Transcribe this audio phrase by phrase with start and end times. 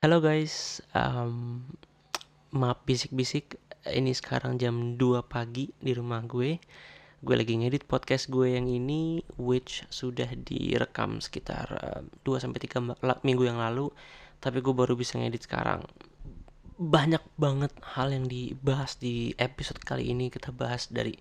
[0.00, 1.60] Halo guys, um,
[2.56, 3.60] maaf bisik-bisik.
[3.84, 6.56] Ini sekarang jam 2 pagi di rumah gue.
[7.20, 12.80] Gue lagi ngedit podcast gue yang ini, which sudah direkam sekitar uh, 2 sampai 3
[13.28, 13.92] minggu yang lalu,
[14.40, 15.84] tapi gue baru bisa ngedit sekarang.
[16.80, 20.32] Banyak banget hal yang dibahas di episode kali ini.
[20.32, 21.12] Kita bahas dari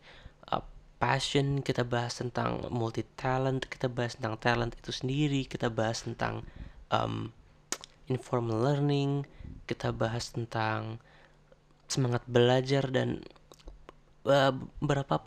[0.55, 0.63] uh,
[1.03, 6.47] passion, kita bahas tentang multi talent, kita bahas tentang talent itu sendiri, kita bahas tentang
[6.95, 7.35] um,
[8.09, 9.23] informal learning,
[9.69, 10.97] kita bahas tentang
[11.89, 13.21] semangat belajar dan
[14.25, 14.53] uh,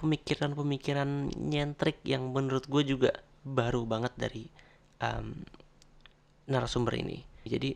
[0.03, 3.11] pemikiran-pemikiran nyentrik yang menurut gue juga
[3.43, 4.45] baru banget dari
[5.03, 5.43] um,
[6.47, 7.23] narasumber ini.
[7.43, 7.75] Jadi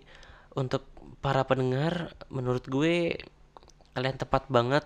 [0.54, 0.86] untuk
[1.18, 3.18] para pendengar, menurut gue
[3.94, 4.84] kalian tepat banget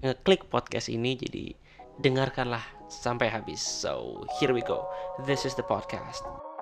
[0.00, 1.16] ngeklik podcast ini.
[1.16, 1.54] Jadi
[2.00, 3.60] dengarkanlah sampai habis.
[3.60, 4.88] So here we go.
[5.28, 6.53] This is the podcast.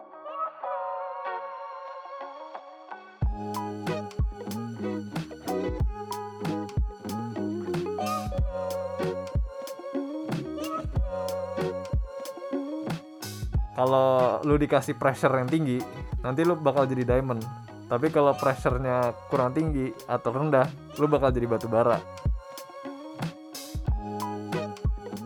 [13.73, 15.81] Kalau lu dikasih pressure yang tinggi
[16.21, 17.41] nanti lu bakal jadi diamond.
[17.89, 20.65] Tapi kalau pressure-nya kurang tinggi atau rendah
[20.97, 22.01] lu bakal jadi batu bara.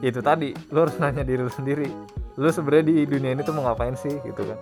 [0.02, 1.86] Itu tadi lu harus nanya diri lu sendiri.
[2.38, 4.58] Lu sebenarnya di dunia ini tuh mau ngapain sih gitu kan?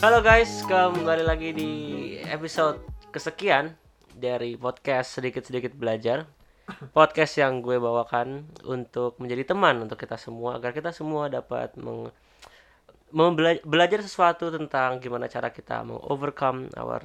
[0.00, 1.72] Halo guys, kembali lagi di
[2.24, 2.80] episode
[3.12, 3.76] kesekian
[4.16, 6.24] dari podcast sedikit-sedikit belajar
[6.96, 12.12] podcast yang gue bawakan untuk menjadi teman untuk kita semua agar kita semua dapat meng,
[13.66, 17.02] belajar sesuatu tentang gimana cara kita mengovercome our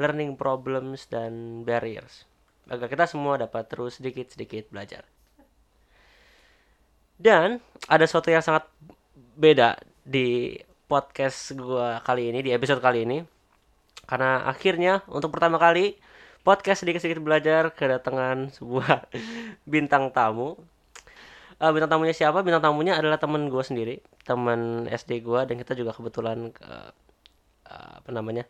[0.00, 2.24] learning problems dan barriers
[2.70, 5.02] agar kita semua dapat terus sedikit-sedikit belajar.
[7.18, 8.66] Dan ada sesuatu yang sangat
[9.36, 10.58] beda di
[10.90, 13.18] podcast gue kali ini di episode kali ini
[14.04, 15.96] karena akhirnya untuk pertama kali
[16.42, 19.06] podcast sedikit-sedikit belajar kedatangan sebuah
[19.72, 20.58] bintang tamu.
[21.62, 22.42] Uh, bintang tamunya siapa?
[22.42, 26.90] Bintang tamunya adalah temen gue sendiri teman SD gue dan kita juga kebetulan uh,
[28.02, 28.46] apa namanya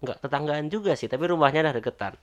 [0.00, 2.16] nggak tetanggaan juga sih tapi rumahnya ada deketan.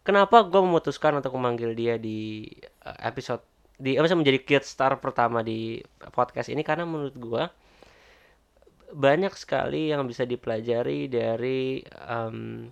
[0.00, 2.48] Kenapa gue memutuskan untuk memanggil dia di
[2.84, 3.44] uh, episode
[3.80, 5.80] di apa menjadi kid star pertama di
[6.12, 6.60] podcast ini?
[6.60, 7.42] Karena menurut gue
[8.90, 12.68] banyak sekali yang bisa dipelajari dari um,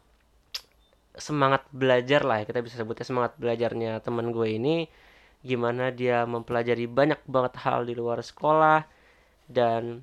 [1.19, 4.87] semangat belajar lah ya kita bisa sebutnya semangat belajarnya teman gue ini.
[5.43, 8.87] Gimana dia mempelajari banyak banget hal di luar sekolah
[9.51, 10.03] dan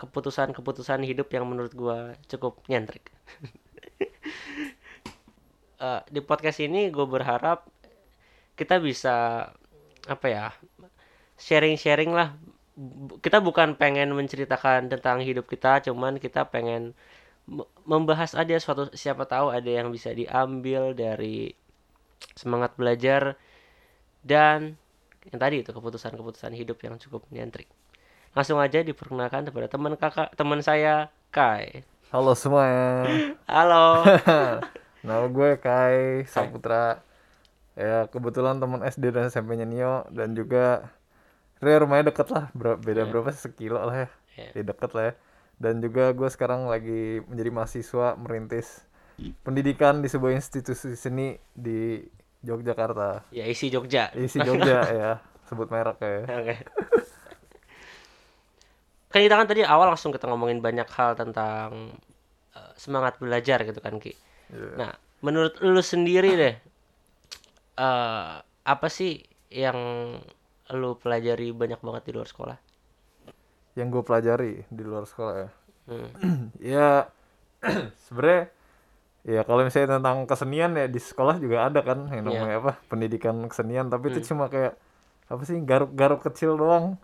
[0.00, 3.06] keputusan-keputusan hidup yang menurut gue cukup nyentrik.
[5.78, 7.68] Uh, di podcast ini gue berharap
[8.58, 9.46] kita bisa
[10.10, 10.46] apa ya
[11.38, 12.34] sharing-sharing lah.
[13.20, 16.96] Kita bukan pengen menceritakan tentang hidup kita cuman kita pengen
[17.82, 21.50] membahas aja suatu siapa tahu ada yang bisa diambil dari
[22.38, 23.34] semangat belajar
[24.22, 24.78] dan
[25.26, 27.66] yang tadi itu keputusan-keputusan hidup yang cukup nyentrik.
[28.32, 31.82] Langsung aja diperkenalkan kepada teman kakak teman saya Kai.
[32.14, 33.02] Halo semuanya
[33.50, 34.06] halo.
[35.06, 37.02] Nama gue Kai Saputra.
[37.74, 40.92] Ya kebetulan teman SD dan SMP-nya Nio dan juga
[41.62, 43.08] rumahnya deket lah, beda yeah.
[43.08, 44.50] berapa sekilo lah ya, yeah.
[44.50, 45.14] di deket lah ya.
[45.62, 48.82] Dan juga gue sekarang lagi menjadi mahasiswa merintis
[49.46, 52.02] pendidikan di sebuah institusi seni di
[52.42, 53.30] Yogyakarta.
[53.30, 54.10] Ya isi Jogja.
[54.18, 55.12] Isi Jogja ya,
[55.46, 56.10] sebut merek ya.
[56.26, 56.26] Oke.
[56.26, 56.58] Okay.
[59.12, 61.94] kan kita kan tadi awal langsung kita ngomongin banyak hal tentang
[62.56, 64.16] uh, semangat belajar gitu kan Ki.
[64.50, 64.74] Yeah.
[64.80, 64.92] Nah,
[65.22, 66.54] menurut lu sendiri deh,
[67.78, 69.78] uh, apa sih yang
[70.72, 72.56] lu pelajari banyak banget di luar sekolah?
[73.78, 75.50] Yang gue pelajari di luar sekolah ya.
[75.88, 76.08] Hmm.
[76.74, 76.88] ya
[78.06, 78.52] sebenarnya
[79.22, 82.34] ya kalau misalnya tentang kesenian ya di sekolah juga ada kan yang iya.
[82.42, 82.62] namanya yeah.
[82.62, 84.12] apa pendidikan kesenian tapi hmm.
[84.18, 84.74] itu cuma kayak
[85.30, 86.98] apa sih garuk-garuk kecil doang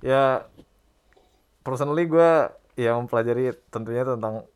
[0.00, 0.46] ya
[1.66, 4.46] personally gue ya mempelajari tentunya tentang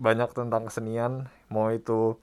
[0.00, 2.16] banyak tentang kesenian mau itu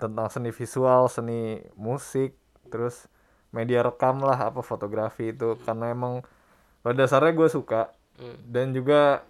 [0.00, 2.32] tentang seni visual seni musik
[2.72, 3.12] terus
[3.52, 6.24] media rekam lah apa fotografi itu karena emang
[6.80, 8.38] pada dasarnya gue suka hmm.
[8.52, 9.24] dan juga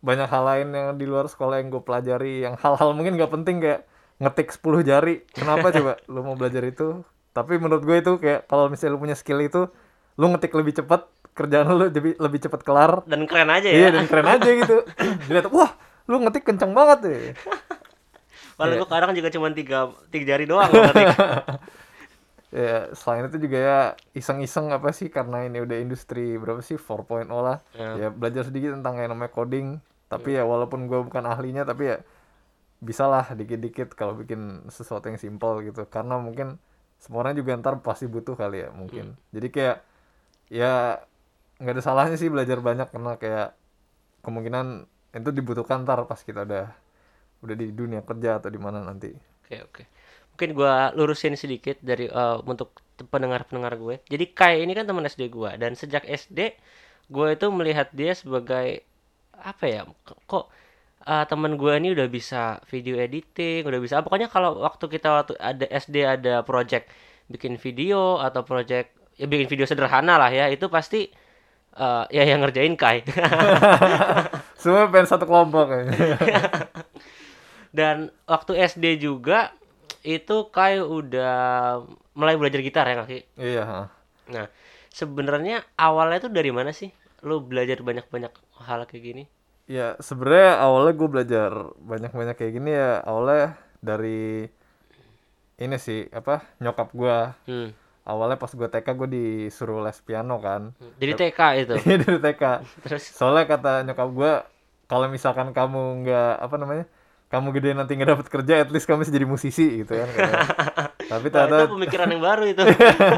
[0.00, 3.60] banyak hal lain yang di luar sekolah yang gue pelajari yang hal-hal mungkin gak penting
[3.60, 3.84] kayak
[4.20, 5.14] ngetik 10 jari.
[5.34, 7.04] Kenapa coba lu mau belajar itu?
[7.36, 9.68] Tapi menurut gue itu kayak kalau misalnya lu punya skill itu
[10.16, 11.04] lu ngetik lebih cepat
[11.36, 13.04] kerjaan lu lebih lebih cepat kelar.
[13.04, 13.76] Dan keren aja ya.
[13.76, 14.76] Iya dan keren aja gitu.
[15.28, 15.76] Dilihat wah
[16.10, 17.22] lu ngetik kenceng banget deh
[18.58, 18.80] Walau yeah.
[18.82, 20.68] gue kadang juga cuma tiga, tiga jari doang
[22.50, 23.78] ya selain itu juga ya
[24.10, 27.62] iseng-iseng apa sih karena ini udah industri berapa sih 4.0 lah.
[27.78, 27.94] Yeah.
[27.96, 29.78] ya belajar sedikit tentang yang namanya coding.
[30.10, 30.42] Tapi ya.
[30.42, 31.96] walaupun gue bukan ahlinya tapi ya
[32.82, 35.86] bisalah dikit-dikit kalau bikin sesuatu yang simpel gitu.
[35.86, 36.58] Karena mungkin
[36.98, 39.14] semua orang juga ntar pasti butuh kali ya mungkin.
[39.30, 39.78] Jadi kayak
[40.50, 40.98] ya
[41.62, 43.54] nggak ada salahnya sih belajar banyak karena kayak
[44.26, 46.66] kemungkinan itu dibutuhkan ntar pas kita udah
[47.40, 49.14] udah di dunia kerja atau di mana nanti.
[49.46, 49.82] Oke oke
[50.40, 52.80] mungkin gua lurusin sedikit dari uh, untuk
[53.12, 54.00] pendengar-pendengar gue.
[54.08, 56.56] Jadi Kai ini kan teman SD gua dan sejak SD
[57.12, 58.88] gue itu melihat dia sebagai
[59.36, 59.84] apa ya
[60.24, 60.48] kok
[61.04, 65.34] uh, teman gue ini udah bisa video editing udah bisa pokoknya kalau waktu kita waktu
[65.42, 66.86] ada SD ada project
[67.26, 71.10] bikin video atau project ya bikin video sederhana lah ya itu pasti
[71.76, 73.02] uh, ya yang ngerjain Kai.
[74.60, 75.66] Semua pengen satu kelompok
[77.76, 79.50] dan waktu SD juga
[80.02, 81.34] itu Kai udah
[82.16, 83.88] mulai belajar gitar ya kaki iya
[84.30, 84.46] nah
[84.90, 86.90] sebenarnya awalnya tuh dari mana sih?
[87.22, 88.32] Lu belajar banyak-banyak
[88.66, 89.24] hal kayak gini?
[89.70, 94.50] Ya sebenarnya awalnya gue belajar banyak-banyak kayak gini ya awalnya dari
[95.60, 97.70] ini sih apa nyokap gue hmm.
[98.08, 100.74] awalnya pas gue TK gue disuruh les piano kan.
[100.98, 101.74] Jadi TK itu?
[101.86, 102.42] Iya, dari TK
[102.82, 103.04] terus?
[103.14, 104.32] Soalnya kata nyokap gue
[104.90, 106.84] kalau misalkan kamu nggak apa namanya
[107.30, 110.08] kamu gede nanti nggak dapet kerja at least kamu bisa jadi musisi gitu kan
[111.12, 112.62] tapi ternyata itu pemikiran yang baru itu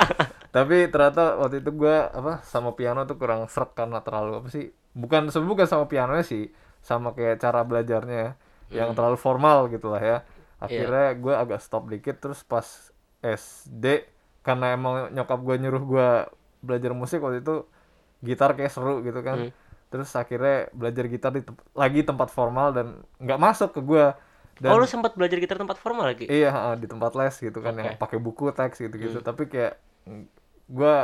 [0.56, 4.68] tapi ternyata waktu itu gue apa sama piano tuh kurang serak karena terlalu apa sih
[4.92, 6.52] bukan bukan sama pianonya sih
[6.84, 8.76] sama kayak cara belajarnya hmm.
[8.76, 10.18] yang terlalu formal gitu lah ya
[10.60, 11.18] akhirnya yeah.
[11.18, 12.92] gue agak stop dikit terus pas
[13.24, 14.04] SD
[14.44, 16.08] karena emang nyokap gue nyuruh gue
[16.60, 17.64] belajar musik waktu itu
[18.22, 19.61] gitar kayak seru gitu kan hmm.
[19.92, 22.86] Terus akhirnya belajar gitar di te lagi tempat formal dan
[23.20, 24.04] nggak masuk ke gue
[24.64, 27.76] dan, oh lu sempat belajar gitar tempat formal lagi iya di tempat les gitu kan
[27.76, 27.84] okay.
[27.84, 29.26] yang pakai buku teks gitu gitu hmm.
[29.28, 29.76] tapi kayak
[30.72, 30.94] gue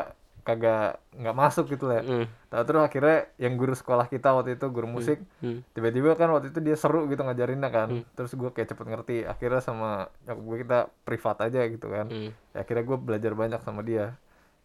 [0.48, 2.24] kagak nggak masuk gitu lah ya.
[2.24, 2.26] Mm.
[2.48, 5.76] Nah, terus akhirnya yang guru sekolah kita waktu itu guru musik mm.
[5.76, 8.16] tiba-tiba kan waktu itu dia seru gitu ngajarinnya kan mm.
[8.16, 12.56] terus gue kayak cepet ngerti akhirnya sama nyokap gue kita privat aja gitu kan mm.
[12.56, 14.16] ya, akhirnya gue belajar banyak sama dia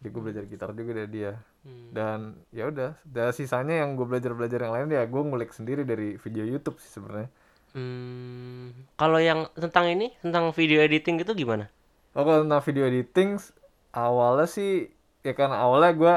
[0.04, 1.32] jadi gue belajar gitar juga dari dia
[1.64, 1.96] mm.
[1.96, 5.88] dan ya udah dan sisanya yang gue belajar belajar yang lain ya gue ngulik sendiri
[5.88, 7.32] dari video YouTube sih sebenarnya
[7.72, 9.00] hmm.
[9.00, 11.72] kalau yang tentang ini tentang video editing itu gimana
[12.20, 13.40] oh kalau tentang video editing
[13.96, 14.92] awalnya sih
[15.24, 16.16] ya kan awalnya gue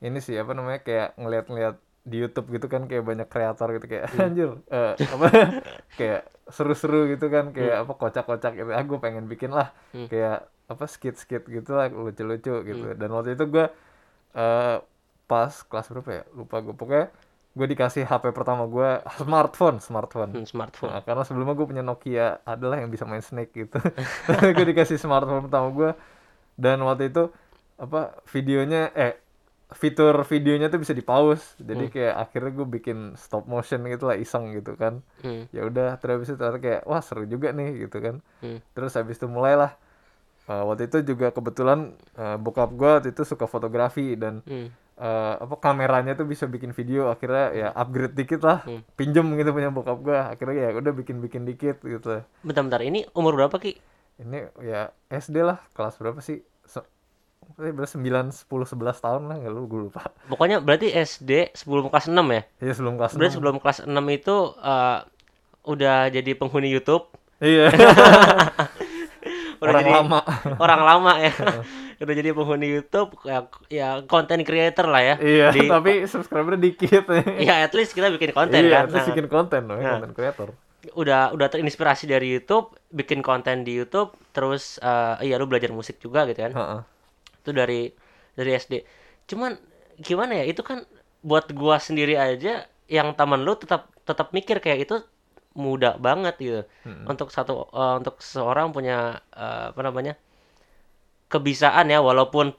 [0.00, 1.76] ini sih apa namanya kayak ngeliat-ngeliat
[2.08, 4.24] di YouTube gitu kan kayak banyak kreator gitu kayak hmm.
[4.24, 5.26] anjir uh, apa
[6.00, 7.82] kayak seru-seru gitu kan kayak hmm.
[7.84, 10.08] apa kocak-kocak gitu ah gue pengen bikin lah hmm.
[10.08, 12.86] kayak apa skit-skit gitu lah lucu-lucu gitu.
[12.94, 12.98] Hmm.
[12.98, 13.66] dan waktu itu gue
[14.38, 14.78] uh,
[15.26, 16.22] pas kelas berapa ya?
[16.34, 17.06] Lupa gue pokoknya
[17.50, 20.30] gue dikasih HP pertama gue smartphone smartphone.
[20.30, 20.90] Hmm, smartphone.
[20.94, 23.78] Nah, karena sebelumnya gue punya Nokia adalah yang bisa main Snake gitu.
[24.54, 25.90] Gue dikasih smartphone pertama gue
[26.54, 27.26] dan waktu itu
[27.80, 29.18] apa videonya eh
[29.70, 31.92] fitur videonya tuh bisa di pause jadi hmm.
[31.94, 35.02] kayak akhirnya gue bikin stop motion gitu lah iseng gitu kan.
[35.26, 35.50] Hmm.
[35.50, 38.22] ya udah terus habis itu kayak wah seru juga nih gitu kan.
[38.42, 38.62] Hmm.
[38.74, 39.74] terus habis itu mulailah
[40.50, 44.98] uh, waktu itu juga kebetulan uh, bokap gue waktu itu suka fotografi dan hmm.
[44.98, 48.66] uh, apa kameranya tuh bisa bikin video akhirnya ya upgrade dikit lah.
[48.66, 48.82] Hmm.
[48.98, 52.26] pinjem gitu punya bokap gue akhirnya ya udah bikin bikin dikit gitu.
[52.42, 53.78] Bentar-bentar ini umur berapa ki?
[54.20, 56.42] Ini ya SD lah kelas berapa sih?
[57.50, 60.12] Berarti sembilan sepuluh sebelas tahun lah nggak lu gue lupa.
[60.28, 62.42] Pokoknya berarti SD sebelum kelas enam ya?
[62.62, 65.04] Iya sebelum kelas berarti sebelum kelas enam itu uh,
[65.68, 67.10] udah jadi penghuni YouTube?
[67.40, 67.72] Iya
[69.60, 70.20] udah orang jadi lama.
[70.64, 71.32] orang lama ya.
[72.00, 73.38] Udah jadi penghuni YouTube ya
[73.68, 75.14] ya konten creator lah ya.
[75.20, 77.04] Iya di, tapi subscriber dikit.
[77.46, 78.84] Ya at least kita bikin konten iya, kan.
[78.88, 80.48] at least nah, bikin konten loh nah, konten creator.
[80.96, 86.00] Udah udah terinspirasi dari YouTube bikin konten di YouTube terus uh, iya lu belajar musik
[86.00, 86.52] juga gitu kan.
[86.56, 86.82] Uh -uh
[87.40, 87.80] itu dari
[88.36, 88.84] dari SD
[89.26, 89.56] cuman
[90.00, 90.84] gimana ya itu kan
[91.24, 94.96] buat gua sendiri aja yang taman lu tetap tetap mikir kayak itu
[95.54, 96.60] mudah banget gitu.
[96.86, 97.10] Hmm.
[97.10, 100.14] untuk satu uh, untuk seseorang punya uh, apa namanya
[101.26, 102.54] kebisaan ya walaupun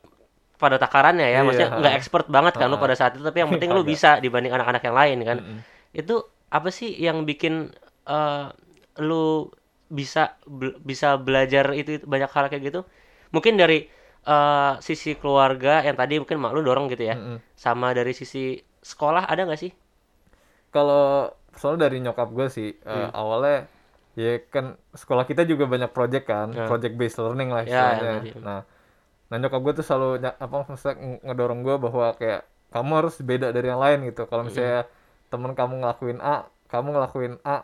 [0.61, 3.41] pada takarannya ya iya, maksudnya nggak expert banget kan uh, lu pada saat itu tapi
[3.41, 5.37] yang penting lu bisa dibanding anak-anak yang lain kan.
[5.41, 5.59] Hmm.
[5.91, 7.71] itu apa sih yang bikin
[8.07, 8.51] uh,
[8.99, 9.51] lu
[9.91, 10.39] bisa
[10.83, 12.81] bisa belajar itu, itu banyak hal kayak gitu?
[13.35, 13.87] Mungkin dari
[14.27, 17.15] uh, sisi keluarga yang tadi mungkin mak lu dorong gitu ya.
[17.15, 17.37] Mm -hmm.
[17.59, 19.71] sama dari sisi sekolah ada nggak sih?
[20.71, 21.27] Kalau
[21.57, 23.09] soal dari nyokap gue sih uh, hmm.
[23.11, 23.57] awalnya
[24.15, 26.67] ya kan sekolah kita juga banyak project kan yeah.
[26.67, 28.61] project based learning lah ya, istilahnya yeah, nah
[29.31, 33.67] nah nyokap gue tuh selalu apa maksudnya ngedorong gue bahwa kayak kamu harus beda dari
[33.71, 34.91] yang lain gitu kalau misalnya mm.
[35.31, 37.63] temen kamu ngelakuin A kamu ngelakuin A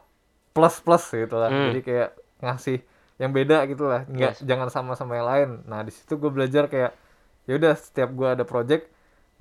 [0.56, 1.64] plus plus gitu lah mm.
[1.72, 2.80] jadi kayak ngasih
[3.20, 4.48] yang beda gitu lah nggak yes.
[4.48, 6.96] jangan sama sama yang lain nah di situ gue belajar kayak
[7.50, 8.88] ya udah setiap gue ada project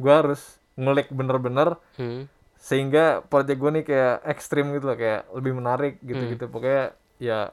[0.01, 2.27] gue harus ngulik bener-bener hmm.
[2.57, 7.53] Sehingga project gue nih kayak ekstrim gitu loh kayak lebih menarik gitu gitu pokoknya ya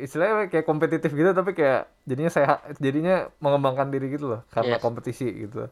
[0.00, 4.82] istilahnya kayak kompetitif gitu tapi kayak jadinya sehat jadinya mengembangkan diri gitu loh karena Yes.
[4.82, 5.68] kompetisi gitu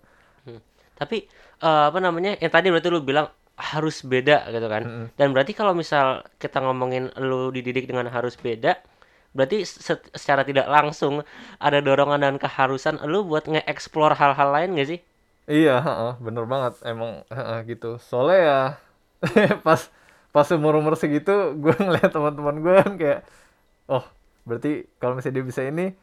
[0.46, 0.62] Hmm.
[0.96, 1.28] Tapi
[1.60, 2.38] eh, apa namanya?
[2.40, 4.82] Yang tadi berarti lu bilang harus beda gitu kan.
[4.86, 5.06] Mm-mm.
[5.18, 8.78] Dan berarti kalau misal kita ngomongin lu dididik dengan harus beda,
[9.36, 11.20] berarti se- secara tidak langsung
[11.60, 15.00] ada dorongan dan keharusan lu buat nge-explore hal-hal lain gak sih?
[15.48, 17.96] Iya, heeh, bener banget emang heeh, gitu.
[17.98, 18.60] Soalnya ya
[19.66, 19.80] pas
[20.28, 23.20] pas umur umur segitu gue ngeliat teman-teman gue kan kayak,
[23.88, 24.04] oh
[24.44, 25.96] berarti kalau misalnya dia bisa ini,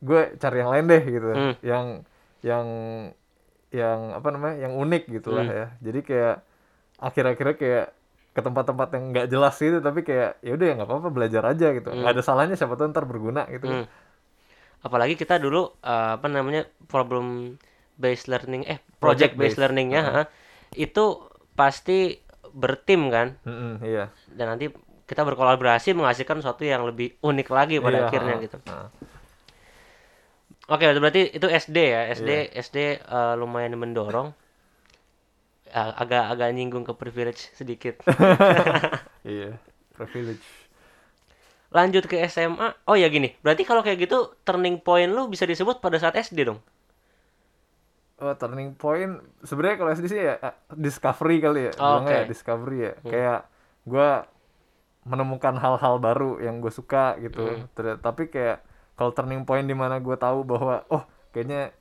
[0.00, 1.54] gue cari yang lain deh gitu, Hmm.
[1.60, 1.86] yang
[2.40, 2.66] yang
[3.70, 5.56] yang apa namanya, yang unik gitu lah Hmm.
[5.60, 5.66] ya.
[5.84, 6.36] Jadi kayak
[6.98, 7.86] akhir-akhirnya kayak
[8.30, 11.68] ke tempat-tempat yang nggak jelas gitu, tapi kayak ya udah ya nggak apa-apa belajar aja
[11.76, 11.92] gitu.
[11.92, 12.00] Hmm.
[12.00, 13.68] Nggak ada salahnya siapa tahu ntar berguna gitu.
[13.68, 13.84] Hmm.
[14.80, 17.54] Apalagi kita dulu eh, apa namanya problem
[18.00, 19.60] based learning eh project Project based based.
[19.62, 20.24] learningnya Heeh.
[20.26, 20.30] ha,
[20.76, 21.04] itu
[21.54, 22.16] pasti
[22.50, 24.10] bertim kan Mm-mm, iya.
[24.34, 24.72] dan nanti
[25.06, 28.58] kita berkolaborasi menghasilkan sesuatu yang lebih unik lagi pada Iya, akhirnya gitu.
[28.64, 28.88] heeh.
[30.70, 32.02] Oke, berarti itu SD ya.
[32.14, 32.62] SD Iya.
[32.62, 34.30] SD eh, lumayan mendorong.
[35.70, 38.02] Agak agak nyinggung ke privilege sedikit.
[39.26, 39.58] Iya,
[39.94, 40.42] privilege.
[41.70, 42.74] Lanjut ke SMA.
[42.90, 46.42] Oh ya gini, berarti kalau kayak gitu turning point lu bisa disebut pada saat SD
[46.42, 46.58] dong.
[48.20, 52.24] Oh, turning point sebenarnya kalau SD sih ya eh, discovery kali ya, Oh, bilangnya ya
[52.24, 52.92] discovery ya.
[53.02, 53.40] Kayak
[53.82, 54.28] gua
[55.00, 57.40] menemukan hal-hal baru yang gue suka gitu.
[57.40, 57.96] Hmm.
[57.98, 58.60] Tapi kayak
[58.92, 61.72] kalau turning point di mana gue tahu bahwa oh kayaknya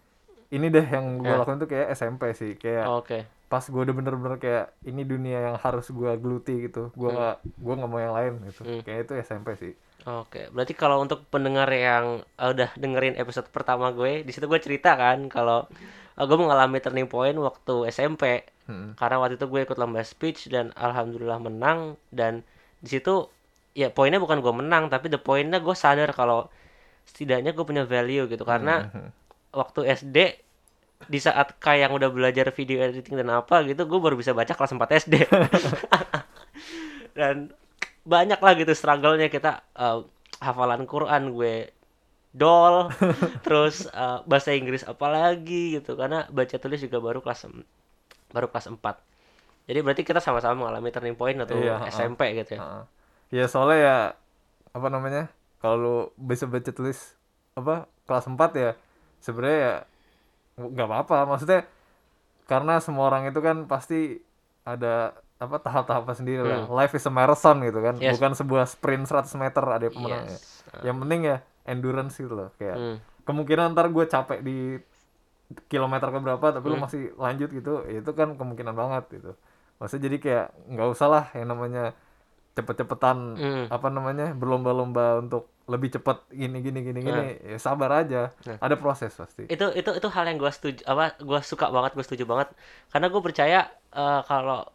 [0.50, 1.36] ini deh yang gue Ya.
[1.36, 2.55] lakukan tuh kayak SMP sih.
[2.55, 3.27] Kayak Oke.
[3.46, 6.96] pas gue udah bener-bener kayak ini dunia yang harus gue geluti gitu.
[6.96, 8.62] Gua nggak gua nggak mau yang lain gitu.
[8.63, 8.81] Hmm.
[8.81, 9.74] Kayak itu SMP sih.
[10.08, 14.58] Oke, berarti kalau untuk pendengar yang eh, udah dengerin episode pertama gue, di situ gue
[14.58, 15.67] cerita kan kalau
[16.27, 18.43] gue mengalami turning point waktu SMP.
[18.67, 18.93] Hmm.
[18.99, 22.43] Karena waktu itu gue ikut lomba speech dan alhamdulillah menang dan
[22.83, 23.27] di situ
[23.75, 26.47] ya poinnya bukan gue menang tapi the pointnya gue sadar kalau
[27.07, 29.09] setidaknya gue punya value gitu karena Hmm.
[29.55, 30.17] waktu SD
[31.07, 34.51] di saat kayak yang udah belajar video editing dan apa gitu gue baru bisa baca
[34.51, 35.15] kelas 4 SD
[37.19, 37.49] dan
[38.03, 39.99] banyak lah gitu struggle-nya kita eh,
[40.43, 41.71] hafalan Quran gue
[42.29, 42.93] dol
[43.45, 47.50] terus eh, bahasa Inggris apalagi gitu karena baca tulis juga baru kelas
[48.29, 48.79] baru kelas 4
[49.69, 51.86] jadi berarti kita sama-sama mengalami turning point atau Iya.
[51.89, 52.83] SMP gitu ya Heeh.
[53.29, 53.98] Ya soalnya ya
[54.74, 55.29] apa namanya?
[55.62, 57.13] Kalau bisa baca tulis
[57.53, 58.71] apa kelas 4 ya
[59.21, 59.75] sebenarnya ya
[60.57, 61.29] nggak apa-apa.
[61.29, 61.69] Maksudnya
[62.50, 64.17] karena semua orang itu kan pasti
[64.65, 66.65] ada apa tahap-tahap sendiri lah.
[66.65, 67.93] Life is a marathon gitu kan.
[67.95, 68.09] Hmm.
[68.09, 68.17] Yes.
[68.17, 70.33] Bukan sebuah sprint 100 meter ada pemenangnya.
[70.33, 70.65] Yes.
[70.81, 71.38] Yang penting ya
[71.69, 72.97] endurance gitu loh kayak Hmm.
[73.23, 74.57] kemungkinan ntar gue capek di
[75.65, 76.85] kilometer ke berapa tapi lu Hmm.
[76.85, 79.31] masih lanjut gitu ya itu kan kemungkinan banget gitu
[79.77, 81.83] maksudnya jadi kayak nggak usah lah yang namanya
[82.53, 83.65] cepet-cepetan Hmm.
[83.69, 88.57] apa namanya berlomba-lomba untuk lebih cepet gini gini gini gini ya sabar aja Nah.
[88.59, 92.01] ada proses pasti itu itu itu hal yang gue setuju apa gue suka banget gue
[92.03, 92.49] setuju banget
[92.89, 94.65] karena gue percaya eh, kalau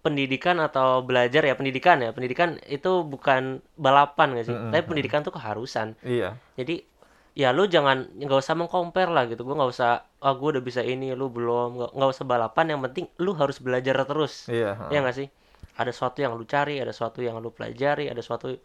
[0.00, 2.10] pendidikan atau belajar ya pendidikan ya.
[2.16, 4.56] Pendidikan itu bukan balapan gak sih?
[4.56, 5.96] Mm-mm, tapi pendidikan tuh keharusan.
[6.00, 6.36] Iya.
[6.56, 6.84] Jadi
[7.30, 9.44] ya lu jangan nggak usah mengcompare lah gitu.
[9.44, 11.92] Gue nggak usah ah gue udah bisa ini lu belum.
[11.92, 12.76] Nggak usah balapan.
[12.76, 14.48] Yang penting lu harus belajar terus.
[14.48, 15.28] Iya ya nggak sih?
[15.76, 18.56] Ada sesuatu yang lu cari ada sesuatu yang lu pelajari ada sesuatu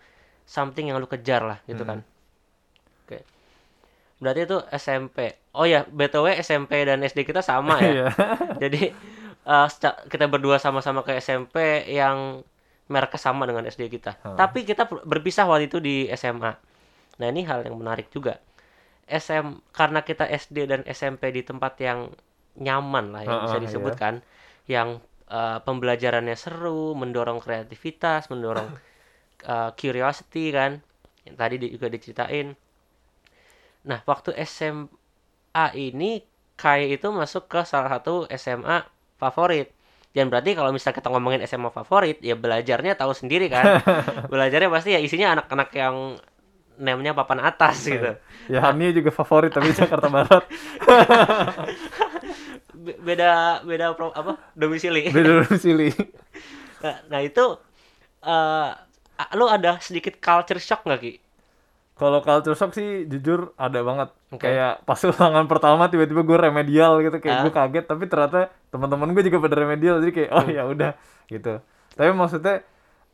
[0.47, 2.03] something yang lu kejar lah gitu kan.
[3.05, 3.23] Oke.
[4.23, 7.87] Berarti itu SMP oh ya btw SMP dan SD kita sama ya.
[7.91, 8.07] Iya.
[8.59, 8.81] Jadi
[9.69, 12.41] seca- kita berdua sama-sama ke SMP yang
[12.93, 14.17] mereknya sama dengan SD kita.
[14.37, 16.53] Tapi kita ber- berpisah waktu itu di SMA
[17.19, 18.33] nah ini hal yang menarik juga.
[19.07, 22.11] SM karena kita SD dan SMP di tempat yang
[22.59, 24.13] nyaman lah yang bisa Heeh, disebutkan
[24.67, 24.99] yang
[25.31, 28.69] eh, pembelajarannya seru mendorong kreativitas mendorong
[29.53, 30.71] eh, curiosity kan.
[31.27, 32.47] Yang tadi di- juga diceritain.
[33.89, 36.11] Nah waktu SMA ini
[36.61, 38.77] Kai itu masuk ke salah satu SMA
[39.17, 39.71] favorit.
[40.15, 43.83] Dan berarti kalau misalnya kita ngomongin SMA favorit ya belajarnya tahu sendiri kan.
[44.31, 45.95] Belajarnya pasti ya isinya anak-anak yang
[46.79, 48.15] namanya papan atas gitu.
[48.51, 50.43] ya Hani juga favorit tapi Jakarta Barat.
[52.75, 54.37] Be- beda beda pro, apa?
[54.55, 55.09] Domisili.
[55.11, 55.89] Beda domisili.
[56.75, 57.41] Nah, nah itu
[58.21, 58.69] eh
[59.17, 61.11] a- lu ada sedikit culture shock nggak ki
[61.95, 64.09] Kalau culture shock sih jujur ada banget.
[64.29, 64.43] Oke.
[64.43, 67.41] Kayak pas ulangan pertama tiba-tiba gue remedial gitu kayak Ah.
[67.41, 70.51] gue kaget tapi ternyata teman-teman gue juga pada remedial jadi kayak oh Hmm.
[70.51, 70.91] ya udah
[71.25, 71.53] gitu.
[71.91, 72.55] Tapi maksudnya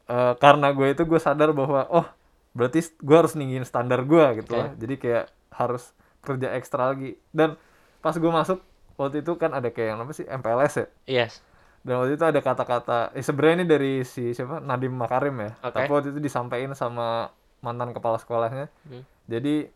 [0.07, 2.05] eh, karena gue itu gue sadar bahwa oh
[2.51, 4.59] berarti gue harus ninggin standar gue gitu Oke.
[4.59, 4.69] lah.
[4.73, 7.15] Jadi kayak harus kerja ekstra lagi.
[7.29, 7.53] Dan
[7.99, 8.57] pas gue masuk
[8.97, 10.87] waktu itu kan ada kayak yang apa sih MPLS ya.
[11.07, 11.33] yes
[11.81, 15.73] dan waktu itu ada kata-kata eh sebenarnya ini dari si siapa Nadim Makarim ya Oke.
[15.75, 18.67] tapi waktu itu disampaikan sama mantan kepala sekolahnya.
[18.89, 19.05] Hmm.
[19.29, 19.69] jadi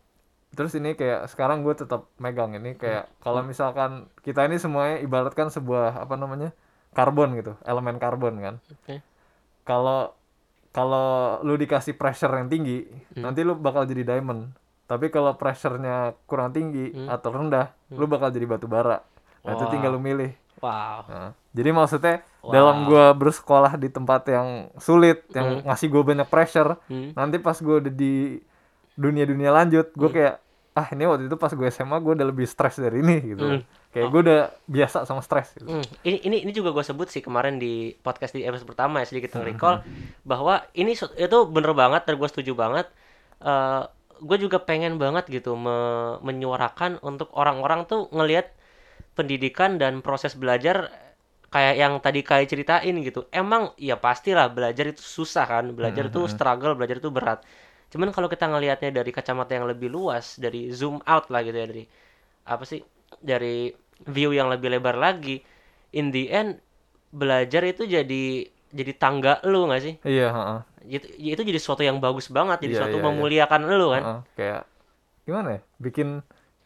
[0.56, 5.50] terus ini kayak sekarang gue tetap megang ini kayak kalau misalkan kita ini semuanya ibaratkan
[5.50, 6.54] sebuah apa namanya
[6.96, 8.54] karbon gitu elemen karbon kan.
[8.72, 9.02] Oke.
[9.66, 10.14] kalau
[10.72, 12.84] kalau lu dikasih pressure yang tinggi
[13.16, 14.52] nanti lu bakal jadi diamond.
[14.86, 19.02] Tapi kalau pressure-nya kurang tinggi atau rendah lu bakal jadi batu bara.
[19.42, 20.98] Nah itu tinggal lu milih Wow.
[21.04, 26.78] Nah, jadi maksudnya dalam gua bersekolah di tempat yang sulit yang ngasih gue banyak pressure
[26.86, 27.12] Hmm.
[27.12, 28.40] nanti pas gue udah di
[28.94, 30.34] dunia-dunia lanjut gue kayak
[30.72, 33.44] ah ini waktu itu pas gue SMA gue udah lebih stres dari ini gitu
[33.90, 35.64] kayak gue udah biasa sama stres gitu.
[35.66, 39.06] Hmm, ini ini ini juga gue sebut sih kemarin di podcast di episode pertama ya
[39.06, 39.80] sedikit recall
[40.22, 42.86] bahwa ini itu bener banget dan gue setuju banget.
[43.38, 43.82] Eh
[44.16, 48.52] gue juga pengen banget gitu me- menyuarakan untuk orang-orang tuh ngelihat
[49.16, 50.76] pendidikan dan proses belajar
[51.54, 53.20] kayak yang tadi kayak ceritain gitu.
[53.32, 57.40] Emang ya pastilah belajar itu susah kan, belajar itu struggle, belajar itu berat.
[57.92, 61.66] Cuman kalau kita ngelihatnya dari kacamata yang lebih luas, dari zoom out lah gitu ya
[61.70, 61.84] dari
[62.46, 62.80] apa sih
[63.22, 63.70] dari
[64.06, 65.42] view yang lebih lebar lagi
[65.96, 66.60] in the end
[67.14, 68.24] belajar itu jadi
[68.70, 70.60] jadi tangga lu nggak sih iya heeh.
[70.86, 73.10] itu itu jadi sesuatu yang bagus banget jadi Iya, sesuatu iya, iya.
[73.10, 74.62] memuliakan lu kan Heeh, kayak
[75.26, 76.08] gimana ya bikin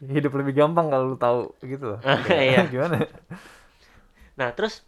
[0.00, 2.64] hidup lebih gampang kalau lu tahu gitu loh Iya.
[2.64, 2.96] Kayak gimana
[4.40, 4.80] nah terus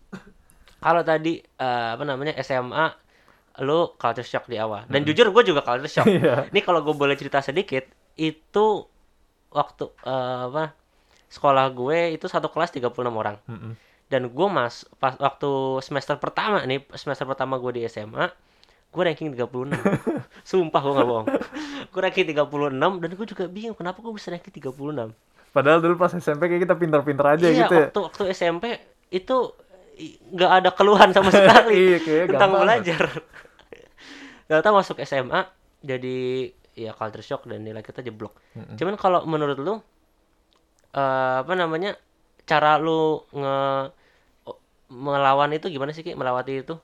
[0.79, 2.87] kalau tadi eh, apa namanya SMA
[3.61, 6.49] lu culture shock di awal dan jujur gue juga culture shock Iya.
[6.49, 7.85] ini kalau gue boleh cerita sedikit
[8.17, 8.89] itu
[9.53, 10.73] waktu eh, apa
[11.29, 13.73] sekolah gue itu satu kelas 36 orang Mm-mm.
[14.09, 15.49] dan gue mas pas waktu
[15.81, 18.33] semester pertama nih semester pertama gue di SMA
[18.93, 19.73] gue ranking 36
[20.51, 21.27] sumpah gue nggak bohong.
[21.89, 22.45] Gue ranking 36
[23.01, 24.77] dan gue juga bingung kenapa gue bisa ranking 36
[25.53, 27.87] padahal dulu pas SMP kayak kita pintar-pintar aja iya gitu ya.
[27.93, 28.65] waktu waktu SMP
[29.09, 29.37] itu
[30.33, 33.03] nggak ada keluhan sama sekali Iya, tentang belajar.
[34.49, 35.41] Ternyata masuk SMA
[35.81, 38.33] jadi ya culture shock dan nilai kita jeblok.
[38.77, 39.75] Cuman kalau menurut lu
[40.93, 42.01] eh, apa namanya
[42.45, 43.57] cara lu nge
[44.93, 46.13] melawan itu gimana sih Ki?
[46.13, 46.75] Melewati itu?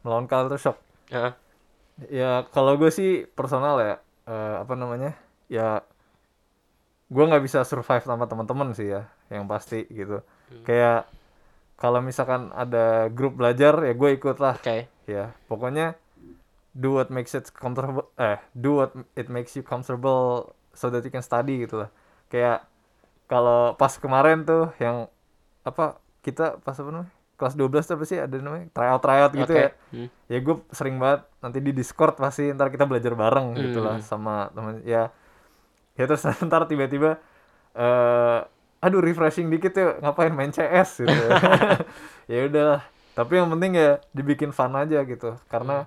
[0.00, 0.76] Melawan culture shock.
[1.08, 1.32] Heeh.
[2.10, 3.94] Ya kalau gue sih personal ya
[4.26, 5.14] eh, apa namanya
[5.46, 5.82] ya
[7.06, 10.24] gue nggak bisa survive sama teman-teman sih ya yang pasti gitu.
[10.66, 11.06] Kayak
[11.78, 14.58] kalau misalkan ada grup belajar ya gue ikut lah.
[14.58, 14.90] Oke.
[15.06, 15.94] Ya pokoknya
[16.74, 21.12] do what makes it comfortable eh do what it makes you comfortable so that you
[21.14, 21.90] can study gitu lah.
[22.32, 22.66] Kayak
[23.30, 25.06] kalau pas kemarin tuh yang
[25.64, 28.16] apa kita pas apa namanya kelas 12 tuh apa sih?
[28.16, 28.66] Ada namanya?
[28.70, 29.60] Tryout tryout gitu Oke.
[29.60, 29.70] ya.
[29.90, 30.08] Hmm.
[30.26, 34.04] ya gue sering banget nanti di discord pasti ntar kita belajar bareng gitu lah Hmm.
[34.04, 35.10] sama teman ya.
[35.94, 37.18] Ya terus ntar tiba-tiba
[37.72, 38.38] eh
[38.78, 41.24] aduh refreshing dikit ya ngapain main CS gitu.
[42.32, 42.80] Ya udahlah
[43.14, 45.36] tapi yang penting ya dibikin fun aja gitu.
[45.46, 45.86] Karena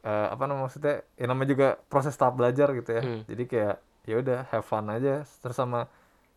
[0.00, 1.02] eh, apa namanya maksudnya?
[1.14, 3.02] Ya namanya juga proses tahap belajar gitu ya.
[3.02, 3.22] Hmm.
[3.24, 5.24] jadi kayak ya udah have fun aja.
[5.24, 5.88] Terus sama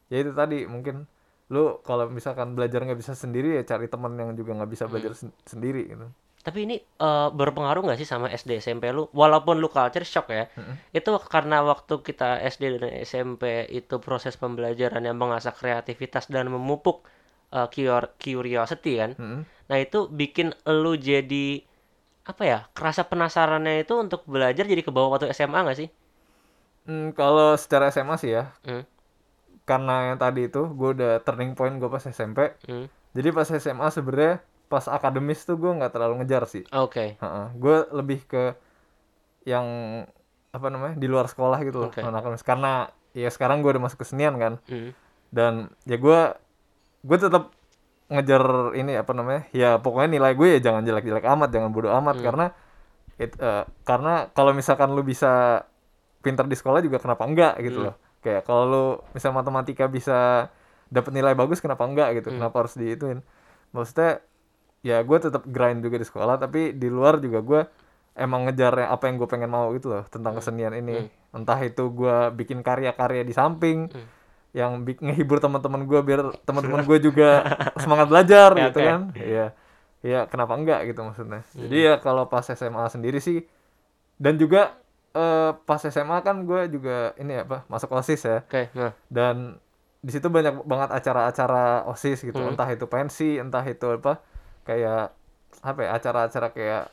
[0.07, 1.07] ya itu tadi mungkin
[1.51, 5.11] lu kalau misalkan belajar nggak bisa sendiri ya cari teman yang juga nggak bisa belajar
[5.19, 6.05] sen- sendiri gitu
[6.43, 6.75] Tapi ini
[7.07, 9.03] eh, berpengaruh nggak sih sama SD SMP lu?
[9.21, 10.45] Walaupun lu culture shock ya,
[10.97, 13.43] itu karena waktu kita SD dan SMP
[13.79, 16.97] itu proses pembelajaran yang mengasah kreativitas dan memupuk
[17.73, 19.11] cur- curiosity kan.
[19.19, 19.45] Mm-mm.
[19.69, 20.47] Nah itu bikin
[20.81, 21.47] lu jadi
[22.31, 22.59] apa ya?
[22.77, 25.89] Kerasa penasarannya itu untuk belajar jadi ke bawah waktu SMA nggak sih?
[26.87, 28.83] Hmm, kalau secara SMA sih ya Hmm.
[29.63, 32.91] Karena yang tadi itu gue udah turning point gue pas SMP Hmm.
[33.15, 36.63] jadi pas SMA sebenarnya pas akademis tuh gue nggak terlalu ngejar sih.
[36.73, 37.15] Oke.
[37.55, 38.57] gue lebih ke
[39.45, 39.65] yang
[40.53, 42.43] apa namanya di luar sekolah gitu non akademis.
[42.43, 44.57] Karena ya sekarang gue udah masuk kesenian kan.
[44.67, 44.91] Hmm.
[45.33, 46.19] dan ya gue
[47.01, 47.49] gue tetap
[48.11, 52.15] ngejar ini apa namanya ya pokoknya nilai gue ya jangan jelek-jelek amat jangan bodoh amat.
[52.21, 52.45] Karena
[53.17, 55.63] it, eh, karena kalau misalkan lu bisa
[56.23, 60.47] pinter di sekolah juga kenapa enggak gitu loh kayak kalau lu misal matematika bisa
[60.87, 62.31] dapat nilai bagus kenapa enggak gitu?
[62.33, 63.19] Kenapa harus diituin?
[63.69, 64.23] Maksudnya
[64.79, 67.61] ya gue tetap grind juga di sekolah tapi di luar juga gue
[68.15, 71.03] emang ngejar yang- apa yang gue pengen mau gitu loh tentang kesenian ini.
[71.31, 73.89] Entah itu gue bikin karya-karya di samping
[74.51, 77.41] yang bik- ngehibur teman-teman gue biar teman-teman gue juga
[77.75, 78.99] semangat belajar Ya, gitu kan?
[79.17, 79.45] Ya
[80.03, 81.41] ya kenapa enggak gitu maksudnya.
[81.57, 83.47] Jadi ya kalau pas SMA sendiri sih
[84.15, 84.77] dan juga
[85.13, 88.41] eh, pas SMA kan gue juga ini apa masuk osis ya.
[88.43, 88.69] Oke.
[88.73, 88.91] Nah.
[89.07, 89.57] dan
[90.03, 92.41] di situ banyak banget acara-acara osis gitu.
[92.43, 94.19] Entah itu pensi entah itu apa
[94.67, 95.15] kayak
[95.63, 96.83] apa ya acara-acara kayak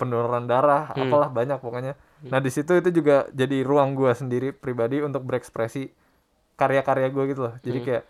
[0.00, 1.92] pendonoran darah apalah banyak pokoknya.
[2.32, 5.92] Nah di situ itu juga jadi ruang gua sendiri pribadi untuk berekspresi
[6.56, 7.54] karya-karya gue gitu loh.
[7.60, 8.04] Jadi kayak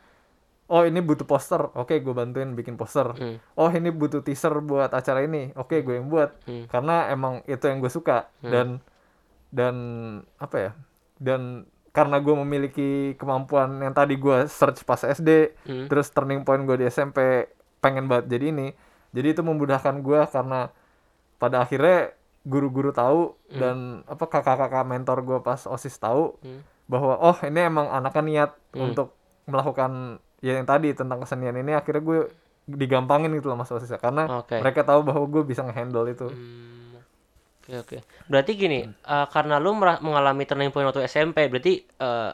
[0.70, 3.10] oh ini butuh poster oke gue bantuin bikin poster.
[3.14, 3.42] Hmm.
[3.58, 6.30] oh ini butuh teaser buat acara ini oke gue yang buat.
[6.46, 6.70] Hmm.
[6.70, 8.30] karena emang itu yang gue suka.
[8.42, 8.78] Dan
[9.50, 9.74] dan
[10.36, 10.72] apa ya
[11.18, 15.86] dan karena gue memiliki kemampuan yang tadi gue search pas SD Hmm.
[15.86, 18.68] terus turning point gue di SMP pengen banget jadi ini
[19.10, 20.70] jadi itu memudahkan gue karena
[21.36, 26.62] pada akhirnya guru-guru tahu dan apa kakak-kakak mentor gue pas osis tahu Hmm.
[26.86, 32.00] bahwa oh ini emang anaknya niat untuk melakukan ya yang tadi tentang kesenian ini akhirnya
[32.00, 32.18] gue
[32.66, 34.56] digampangin gitu loh mas osis karena Oke.
[34.56, 36.79] mereka tahu bahwa gue bisa ngehandle itu Hmm.
[37.70, 37.98] Oke oke.
[38.26, 42.30] Berarti gini, eh, karena lu mengalami turning point waktu SMP, berarti eh,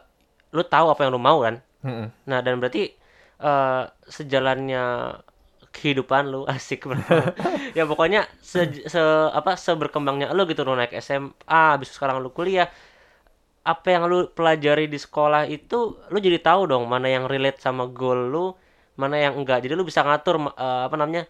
[0.57, 1.61] lu tahu apa yang lu mau kan?
[1.85, 2.09] Mm-mm.
[2.31, 2.93] Nah, dan berarti
[3.43, 4.85] eh, sejalannya
[5.75, 7.37] kehidupan lu asik banget.
[7.77, 12.69] ya pokoknya se, se- apa seberkembangnya lu gitu lu naik SMA, habis sekarang lu kuliah.
[13.67, 17.91] Apa yang lu pelajari di sekolah itu lu jadi tahu dong mana yang relate sama
[17.91, 18.45] goal lu,
[18.95, 19.59] mana yang enggak.
[19.67, 21.27] Jadi lu bisa ngatur eh, apa namanya?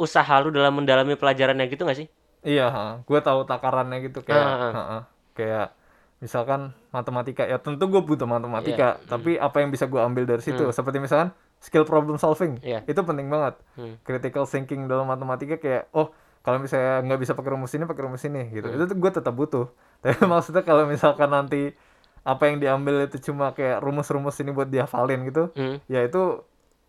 [0.00, 2.08] usaha lu dalam mendalami pelajarannya gitu gak sih?
[2.40, 2.66] Iya,
[3.04, 4.72] gue tahu takarannya gitu kayak, ah.
[4.72, 4.98] ha-ha.
[5.36, 5.76] kayak
[6.18, 9.08] misalkan matematika ya tentu gue butuh matematika, Iya.
[9.08, 10.68] tapi apa yang bisa gue ambil dari situ?
[10.68, 12.84] Seperti misalkan skill problem solving, Iya.
[12.84, 13.56] itu penting banget.
[13.76, 13.96] Hmm.
[14.04, 18.24] Critical thinking dalam matematika kayak, oh kalau misalnya nggak bisa pakai rumus ini, pakai rumus
[18.24, 18.68] ini gitu.
[18.68, 19.68] Itu tuh gue tetap butuh.
[20.04, 21.72] Tapi maksudnya kalau misalkan nanti
[22.20, 25.80] apa yang diambil itu cuma kayak rumus-rumus ini buat dihafalin gitu, Hmm.
[25.88, 26.44] ya itu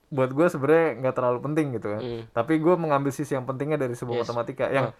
[0.07, 2.01] buat gue sebenarnya nggak terlalu penting gitu kan.
[2.03, 2.21] Hmm.
[2.31, 4.27] Tapi gue mengambil sisi yang pentingnya dari sebuah Yes.
[4.27, 4.91] matematika yang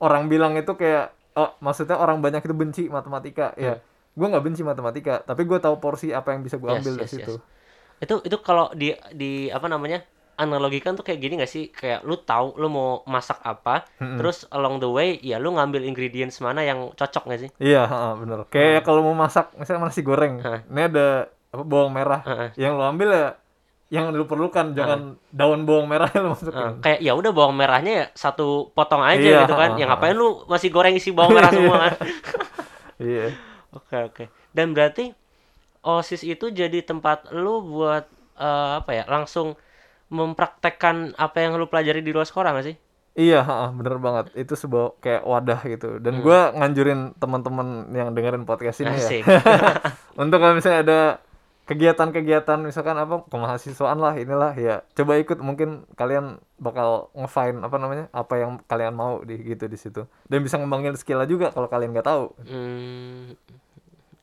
[0.00, 3.78] orang bilang itu kayak oh maksudnya orang banyak itu benci matematika ya.
[4.14, 6.78] Gue nggak benci matematika, tapi gue tahu porsi apa yang bisa gue Hmm.
[6.78, 7.34] Yes, ambil dari yes, situ.
[7.98, 10.02] Itu itu kalau di di apa namanya?
[10.34, 11.70] analogikan tuh kayak gini gak sih?
[11.70, 13.86] Kayak lu tahu lu mau masak apa,
[14.18, 17.50] terus along the way ya lu ngambil ingredients mana yang cocok gak sih?
[17.62, 18.42] Iya, ha, bener.
[18.50, 20.66] Kayak kalau mau masak, misalnya nasi goreng, Hah.
[20.66, 23.38] ini ada apa bawang merah, yang lo ambil ya
[23.92, 26.56] yang lu perlukan, jangan daun bawang merah yang lo masukin.
[26.56, 29.70] Nah, kayak ya udah bawang merahnya ya satu potong aja Iya, gitu kan.
[29.72, 29.90] ha, Ya ha.
[29.94, 31.94] ngapain lu masih goreng isi bawang merah semua kan?
[32.94, 33.34] Iya.
[33.74, 34.24] Oke oke.
[34.54, 35.10] Dan berarti
[35.82, 38.06] OSIS itu jadi tempat lu buat
[38.38, 39.04] eh, apa ya?
[39.04, 39.58] Langsung
[40.08, 42.76] mempraktekkan apa yang lu pelajari di luar sekolah gak sih?
[43.14, 43.42] Iya,
[43.74, 44.34] bener banget.
[44.34, 45.98] Itu sebuah kayak wadah gitu.
[45.98, 48.98] Dan gua nganjurin teman-teman yang dengerin podcast ini ya.
[48.98, 49.06] Hmm.
[49.06, 49.22] Asik.
[50.22, 51.00] untuk kalau misalnya ada
[51.64, 58.04] kegiatan-kegiatan misalkan apa kemahasiswaan lah inilah ya coba ikut mungkin kalian bakal nge-find apa namanya
[58.12, 61.96] apa yang kalian mau di gitu di situ dan bisa ngembangin skill juga kalau kalian
[61.96, 63.32] nggak tahu Hmm,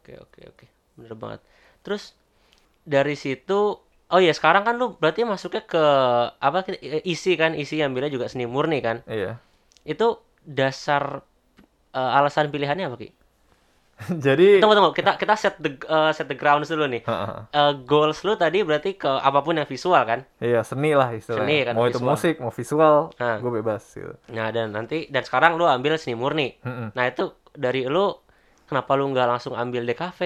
[0.02, 0.66] oke oke oke,
[0.98, 1.42] bener banget.
[1.82, 2.14] Terus
[2.86, 5.84] dari situ, oh ya sekarang kan lu berarti masuknya ke
[6.38, 6.66] apa
[7.06, 9.02] isi kan, isi ambilnya juga seni murni kan?
[9.10, 9.38] iya
[9.86, 11.22] Itu dasar
[11.94, 13.10] eh, alasan pilihannya apa ki?
[14.26, 17.02] jadi Tunggu tunggu, kita kita set the eh, set the grounds dulu nih.
[17.04, 17.48] Ha-ha.
[17.48, 20.26] Eh, goals lu tadi berarti ke apa pun yang visual kan?
[20.38, 22.10] iya seni lah istilahnya Seni kan, mau itu visual.
[22.10, 23.38] musik mau visual Nah.
[23.38, 26.58] gue bebas gitu Nah dan nanti dan sekarang lu ambil seni murni.
[26.60, 26.92] Mm-mm.
[26.92, 28.12] Nah itu dari lu
[28.64, 30.20] kenapa lu nggak langsung ambil DKV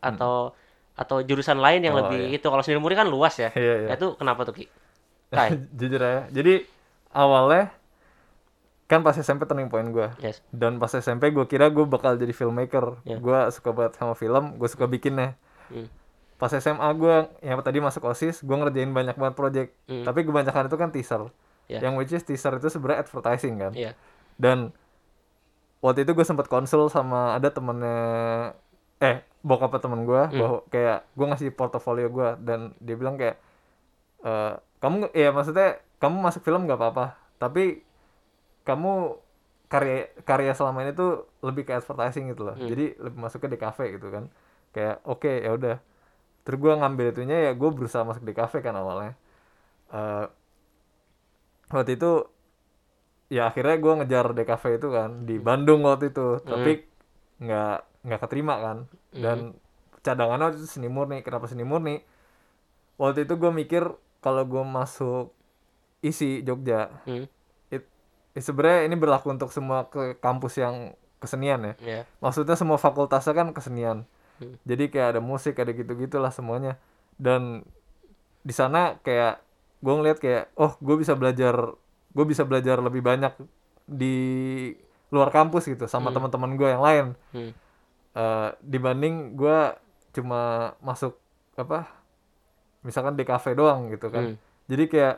[0.00, 0.52] atau
[0.92, 3.52] atau jurusan lain yang Oh, lebih itu kalau seni murni kan luas ya.
[3.52, 3.88] Iya, iya.
[3.88, 4.64] Nah, itu kenapa tuh Ki?
[5.78, 6.64] Jujur ya jadi
[7.10, 7.75] awalnya
[8.86, 10.38] kan pas SMP turning point gue Yes.
[10.48, 13.16] dan pas SMP gue kira gue bakal jadi filmmaker Ya.
[13.16, 15.34] gue suka banget sama film gue suka bikinnya
[15.66, 15.90] Hmm.
[16.36, 20.02] pas SMA gue yang tadi masuk osis gue ngerjain banyak banget project Hmm.
[20.02, 21.22] tapi kebanyakan itu kan teaser
[21.66, 21.80] Ya.
[21.80, 23.98] yang which is teaser itu sebenarnya advertising kan Iya.
[24.36, 24.70] dan
[25.78, 27.98] waktu itu gue sempat konsul sama ada temennya
[28.98, 30.36] eh bokap temen gue Hmm.
[30.36, 33.38] bahwa kayak gue ngasih portofolio gue dan dia bilang kayak
[34.20, 37.82] eh kamu ya maksudnya kamu masuk film nggak apa-apa tapi
[38.66, 39.22] kamu
[39.66, 42.54] karya karya selama ini tuh lebih ke advertising gitu loh.
[42.54, 42.66] Hmm.
[42.70, 44.30] jadi lebih masuknya di cafe gitu kan.
[44.74, 45.76] Kayak oke ya udah.
[46.46, 49.14] Terus gue ngambil itunya ya gue berusaha masuk di cafe kan awalnya.
[49.90, 50.26] Eh
[51.70, 52.30] waktu itu
[53.26, 56.38] ya akhirnya gue ngejar DKV itu kan di Bandung waktu itu.
[56.42, 56.72] Tapi
[57.42, 57.76] nggak
[58.06, 58.78] nggak keterima kan.
[59.10, 59.38] Dan
[60.06, 61.26] cadangannya waktu itu seni murni.
[61.26, 61.98] Kenapa seni murni?
[63.02, 63.82] Waktu itu gue mikir
[64.22, 65.34] kalau gue masuk
[66.02, 67.26] isi Jogja Hmm.
[68.36, 72.00] It- sebenarnya ini berlaku untuk semua ke kampus yang kesenian ya Iya.
[72.20, 74.04] maksudnya semua fakultasnya kan kesenian
[74.36, 74.60] Hmm.
[74.62, 76.76] jadi kayak ada musik ada gitu gitulah semuanya
[77.16, 77.64] dan
[78.42, 79.40] di sana kayak
[79.78, 81.72] gue ngeliat kayak oh gue bisa belajar
[82.12, 83.32] gue bisa belajar lebih banyak
[83.82, 84.16] di
[85.08, 87.52] luar kampus gitu sama teman-teman gue yang lain Hmm.
[88.12, 89.58] Eh, dibanding gue
[90.12, 90.40] cuma
[90.78, 91.16] masuk
[91.54, 91.84] apa
[92.80, 94.36] misalkan di kafe doang gitu kan Hmm.
[94.66, 95.16] jadi kayak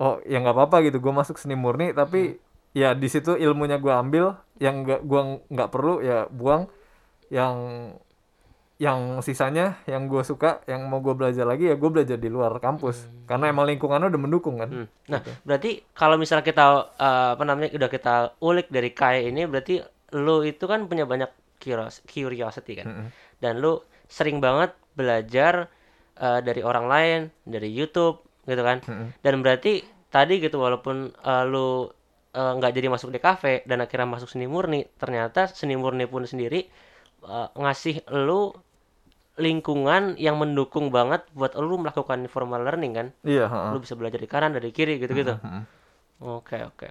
[0.00, 2.40] oh ya nggak apa-apa gitu gue masuk seni murni tapi
[2.72, 5.20] ya di situ ilmunya gue ambil yang nggak gue
[5.52, 6.66] nggak perlu ya buang
[7.28, 7.54] yang
[8.80, 12.56] yang sisanya yang gue suka yang mau gue belajar lagi ya gue belajar di luar
[12.56, 14.86] kampus karena emang lingkungannya udah mendukung kan Hmm.
[15.12, 16.64] Nah, berarti kalau misalnya kita
[16.96, 19.84] eh, apa namanya udah kita ulik dari Kai ini berarti
[20.16, 21.28] lu itu kan punya banyak
[21.60, 22.86] curios- curiosity kan.
[22.88, 23.06] Mm-mm.
[23.36, 25.68] Dan lu sering banget belajar
[26.16, 28.82] eh, dari orang lain, dari YouTube gitu kan.
[28.82, 29.14] Mm-mm.
[29.22, 31.86] Dan berarti tadi gitu walaupun eh, lu
[32.34, 36.26] eh, nggak jadi masuk di kafe dan akhirnya masuk seni murni, ternyata seni murni pun
[36.26, 36.66] sendiri
[37.24, 38.50] eh, ngasih lu
[39.40, 43.72] lingkungan yang mendukung banget buat lu melakukan formal learning kan iya ha-ha.
[43.72, 45.64] lu bisa belajar di kanan dari kiri gitu-gitu Mm-mm.
[46.20, 46.88] oke oke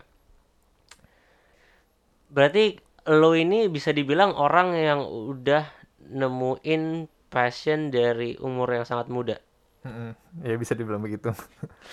[2.33, 5.65] berarti lo ini bisa dibilang orang yang udah
[6.09, 9.37] nemuin passion dari umur yang sangat muda
[9.79, 10.11] Mm-mm.
[10.43, 11.31] ya bisa dibilang begitu.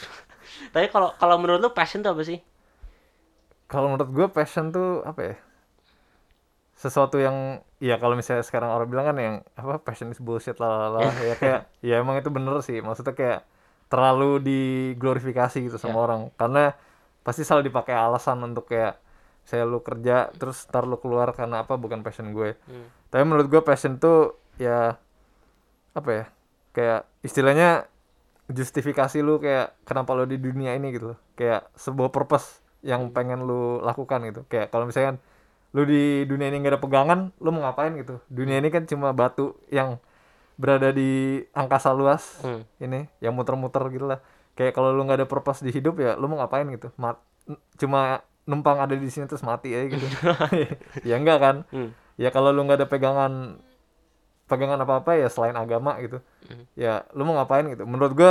[0.75, 2.39] Tapi kalau kalau menurut lo passion tuh apa sih?
[3.67, 5.37] Kalau menurut gue passion tuh apa ya?
[6.77, 10.91] Sesuatu yang ya kalau misalnya sekarang orang bilang kan yang apa passion is bullshit lah
[10.93, 12.79] lah ya kayak ya emang itu bener sih.
[12.83, 13.41] Maksudnya kayak
[13.87, 16.21] terlalu diglorifikasi gitu sama orang.
[16.35, 16.75] Karena
[17.23, 18.99] pasti selalu dipakai alasan untuk kayak
[19.47, 21.79] saya lu kerja terus ntar lu keluar karena apa?
[21.79, 22.59] Bukan passion gue.
[22.67, 22.87] Hmm.
[23.07, 24.99] tapi menurut gue passion tuh ya
[25.95, 26.25] apa ya
[26.77, 27.89] kayak istilahnya
[28.47, 31.19] justifikasi lu kayak kenapa lu di dunia ini gitu loh.
[31.35, 34.45] kayak sebuah purpose yang pengen lu lakukan gitu.
[34.47, 35.19] Kayak kalau misalkan
[35.75, 38.23] lu di dunia ini gak ada pegangan lu mau ngapain gitu.
[38.31, 39.99] Dunia ini kan cuma batu yang
[40.57, 42.63] berada di angkasa luas Hmm.
[42.79, 44.23] ini yang muter-muter gitu lah.
[44.57, 46.89] Kayak kalau lu nggak ada purpose di hidup ya lu mau ngapain gitu?
[46.97, 47.21] Mat
[47.77, 50.07] cuma numpang ada di sini terus mati aja gitu.
[51.09, 51.57] Ya enggak kan?
[51.75, 51.91] Hmm.
[52.17, 53.61] ya kalau lu nggak ada pegangan
[54.47, 56.23] pegangan apa apa ya selain agama gitu.
[56.47, 56.65] Hmm.
[56.79, 57.83] ya lu mau ngapain gitu.
[57.83, 58.31] Menurut gua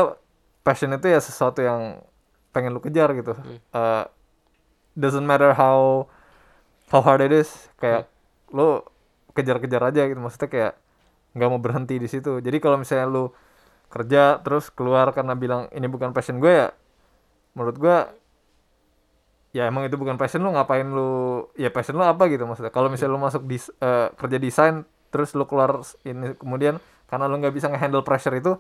[0.64, 2.00] passion itu ya sesuatu yang
[2.56, 3.36] pengen lu kejar gitu.
[3.52, 4.04] Eh,
[4.96, 6.08] doesn't matter how
[6.90, 8.08] how hard it is kayak
[8.56, 8.80] lu
[9.36, 10.20] kejar-kejar aja gitu.
[10.24, 10.74] Maksudnya kayak
[11.36, 12.40] nggak mau berhenti di situ.
[12.40, 13.26] Jadi kalau misalnya lu
[13.92, 16.68] kerja terus keluar karena bilang ini bukan passion gue ya
[17.56, 18.12] menurut gua
[19.56, 22.72] ya emang itu bukan passion lu ngapain lu ya passion lu apa gitu maksudnya.
[22.72, 23.60] Kalau misalnya lu masuk di
[24.16, 28.58] kerja desain terus lu keluar ini kemudian karena lu nggak bisa ngehandle pressure itu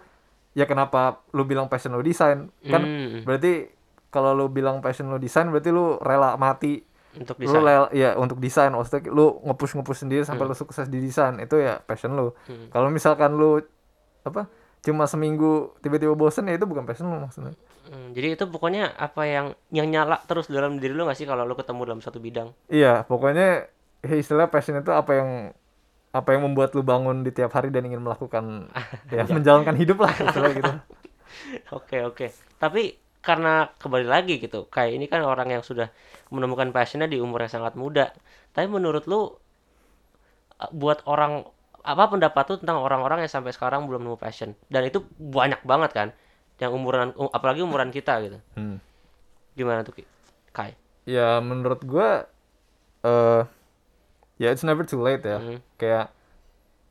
[0.53, 2.47] ya kenapa lu bilang passion lu desain?
[2.63, 3.21] Kan Hmm.
[3.23, 3.67] berarti
[4.08, 6.79] kalau lu bilang passion lu desain berarti lu rela mati.
[7.15, 7.60] Untuk lu desain.
[7.60, 8.71] rela ya untuk desain.
[8.71, 12.31] Maksudnya lu ngepush ngepush sendiri sampai lu sukses di desain itu ya passion lu.
[12.47, 12.71] Hmm.
[12.71, 13.60] kalau misalkan lu
[14.23, 14.47] apa
[14.79, 17.51] cuma seminggu tiba-tiba bosen ya itu bukan passion lu maksudnya.
[17.86, 21.43] Hmm, jadi itu pokoknya apa yang yang nyala terus dalam diri lu nggak sih kalau
[21.43, 22.49] lu ketemu dalam satu bidang?
[22.65, 23.69] Iya, pokoknya
[24.01, 25.29] ya istilah passion itu apa yang
[26.15, 28.71] apa yang membuat lu bangun di tiap hari dan ingin melakukan
[29.12, 30.73] ya menjalankan hidup lah istilah gitu.
[31.75, 32.32] Oke oke.
[32.56, 35.91] Tapi karena kembali lagi gitu, kayak ini kan orang yang sudah
[36.32, 38.15] menemukan passionnya di umur yang sangat muda.
[38.56, 39.36] Tapi menurut lu
[40.63, 41.43] eh, buat orang
[41.84, 44.56] apa pendapat lu tentang orang-orang yang sampai sekarang belum nemu passion?
[44.71, 46.08] Dan itu banyak banget kan,
[46.62, 48.39] yang umuran um- apalagi umuran kita gitu.
[48.56, 48.80] Hmm.
[49.60, 49.91] Gimana tuh?
[50.56, 50.71] Kai?
[51.04, 52.30] Ya menurut gua
[53.04, 53.41] eh
[54.36, 55.38] ya it's never too late ya.
[55.39, 55.60] Hmm.
[55.76, 56.12] Kayak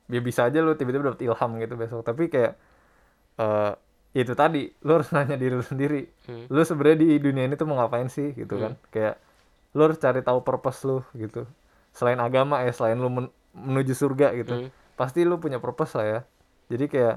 [0.06, 2.54] ya bisa aja lu tiba-tiba dapet ilham gitu besok, tapi kayak
[3.36, 3.72] eh
[4.14, 6.06] itu tadi lu harus nanya diri lu sendiri.
[6.26, 6.46] Hmm.
[6.46, 8.72] Lu sebenarnya di dunia ini tuh mau ngapain sih gitu kan?
[8.88, 9.18] Kayak
[9.74, 11.44] lu harus cari tahu purpose lu gitu.
[11.90, 14.54] Selain agama ya, selain lu men- menuju surga gitu.
[14.66, 14.70] Hmm.
[14.94, 16.20] pasti lu punya purpose lah ya
[16.70, 17.16] jadi kayak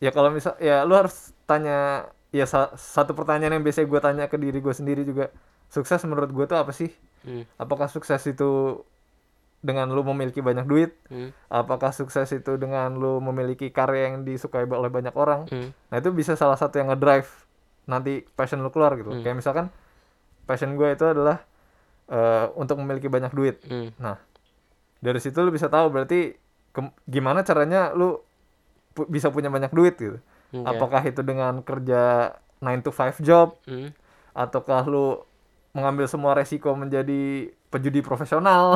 [0.00, 4.28] ya kalau misal ya lu harus tanya ya sa- satu pertanyaan yang biasa gue tanya
[4.28, 5.28] ke diri gue sendiri juga
[5.68, 6.88] sukses menurut gue tuh apa sih
[7.20, 7.44] Hmm.
[7.56, 8.80] apakah sukses itu
[9.60, 11.36] dengan lu memiliki banyak duit Hmm.
[11.46, 15.70] apakah sukses itu dengan lu memiliki karya yang disukai oleh banyak orang Hmm.
[15.86, 17.28] nah itu bisa salah satu yang ngedrive
[17.84, 19.68] nanti passion lu keluar gitu kayak misalkan
[20.42, 21.44] passion gue itu adalah
[22.06, 23.92] eh, untuk memiliki banyak duit Hmm.
[23.96, 24.18] Nah,
[24.98, 26.34] dari situ lu bisa tahu berarti
[27.04, 28.18] gimana caranya lu
[28.90, 30.18] pu- bisa punya banyak duit gitu.
[30.50, 30.66] Oke.
[30.66, 33.94] Apakah itu dengan kerja 9 to 5 job Hmm.
[34.32, 35.22] ataukah lu
[35.70, 38.74] mengambil semua resiko menjadi pejudi profesional?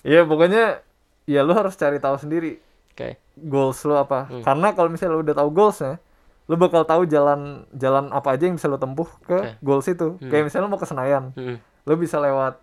[0.00, 0.84] Iya, pokoknya
[1.24, 2.60] ya lu harus cari tahu sendiri
[2.92, 3.16] Oke.
[3.34, 4.30] goals lu apa.
[4.40, 5.98] Karena kalau misalnya lu udah tahu goalsnya,
[6.44, 9.50] lu bakal tahu jalan jalan apa aja yang bisa lu tempuh ke Oke.
[9.58, 10.20] goals itu.
[10.20, 11.56] Kayak misalnya lu mau ke Senayan, Hmm.
[11.84, 12.60] lu bisa lewat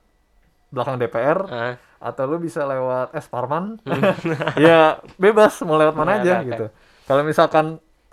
[0.70, 1.76] belakang DPR, Ah.
[2.00, 3.76] atau lu bisa lewat es Parman
[4.58, 6.66] ya bebas mau lewat mana Ya, aja oke, gitu
[7.04, 7.66] kalau misalkan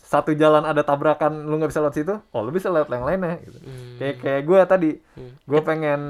[0.09, 3.37] satu jalan ada tabrakan lu nggak bisa lewat situ oh lu bisa lewat yang lainnya
[3.43, 3.97] gitu Hmm.
[3.99, 5.33] kayak kayak gue tadi Hmm.
[5.39, 6.01] gue pengen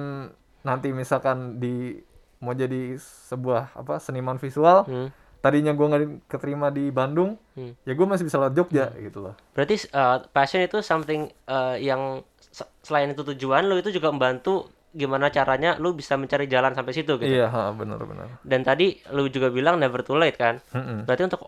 [0.61, 1.99] nanti misalkan di
[2.39, 2.95] mau jadi
[3.27, 5.11] sebuah apa seniman visual Hmm.
[5.39, 7.75] tadinya gue nggak keterima di Bandung Hmm.
[7.83, 12.23] ya gue masih bisa lewat Jogja gitu loh Berarti uh, passion itu something uh, yang
[12.41, 16.93] se- selain itu tujuan lo itu juga membantu gimana caranya lu bisa mencari jalan sampai
[16.93, 21.05] situ gitu iya benar benar dan tadi lu juga bilang never too late kan Mm-mm.
[21.05, 21.45] berarti untuk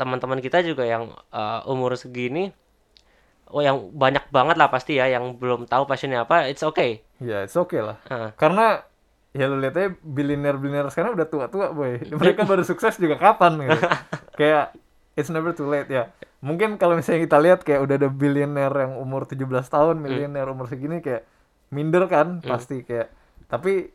[0.00, 2.56] teman-teman kita juga yang uh, umur segini
[3.50, 7.04] oh yang banyak banget lah pasti ya yang belum tahu passionnya apa it's okay.
[7.20, 8.00] Ya it's okay lah.
[8.08, 8.32] Ah.
[8.32, 8.80] karena
[9.30, 12.00] ya lu lihat aja billionaire billionaire sekarang udah tua tua boy.
[12.22, 13.76] Mereka baru sukses juga kapan gitu.
[14.40, 14.72] Kayak
[15.12, 16.08] it's never too late ya.
[16.40, 20.02] Mungkin kalau misalnya kita lihat kayak udah ada billionaire yang umur 17 tahun Hmm.
[20.02, 21.28] millionaire umur segini kayak
[21.68, 23.12] minder kan pasti kayak.
[23.44, 23.92] Tapi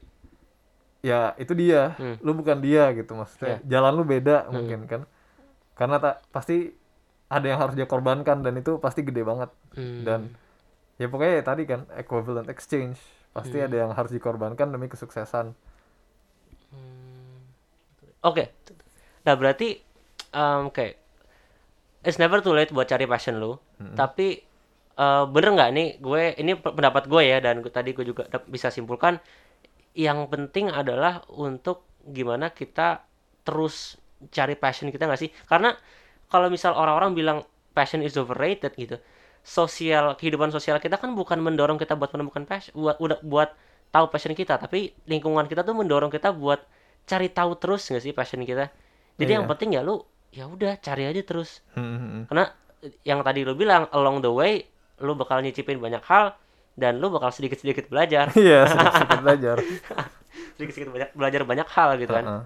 [1.00, 1.96] ya itu dia.
[1.98, 2.20] Hmm.
[2.22, 3.16] lu bukan dia gitu.
[3.16, 5.02] Maksudnya jalan lu beda mungkin kan
[5.76, 6.72] karena tak pasti
[7.28, 10.02] ada yang harus dia korbankan dan itu pasti gede banget Hmm.
[10.04, 10.20] dan
[10.96, 12.98] ya pokoknya ya tadi kan equivalent exchange
[13.32, 13.68] pasti Hmm.
[13.68, 15.52] ada yang harus dikorbankan demi kesuksesan
[18.26, 18.50] Oke.
[19.22, 19.78] Nah, berarti
[20.34, 20.88] um, oke.
[22.02, 23.58] It's never too late buat cari passion lu.
[23.94, 24.28] Tapi
[24.96, 28.26] eh, bener nggak nih gue ini pe- pendapat gue ya dan gue, tadi gue juga
[28.48, 29.22] bisa simpulkan
[29.94, 33.06] yang penting adalah untuk gimana kita
[33.42, 35.30] terus cari passion kita nggak sih?
[35.46, 35.74] Karena
[36.28, 37.38] kalau misal orang-orang bilang
[37.72, 38.98] passion is overrated gitu.
[39.46, 43.54] Sosial kehidupan sosial kita kan bukan mendorong kita buat menemukan passion buat udah buat
[43.90, 46.66] tahu passion kita, tapi lingkungan kita tuh mendorong kita buat
[47.06, 48.74] cari tahu terus nggak sih passion kita.
[49.16, 49.38] Jadi Iya.
[49.40, 50.02] yang penting ya lu
[50.34, 52.52] ya udah cari aja terus Hmm, karena
[53.08, 54.68] yang tadi lu bilang along the way
[55.00, 56.36] lu bakal nyicipin banyak hal
[56.76, 59.56] dan lu bakal sedikit-sedikit belajar iya sedikit belajar
[60.60, 62.44] sedikit-sedikit banyak belajar banyak hal gitu kan Heeh.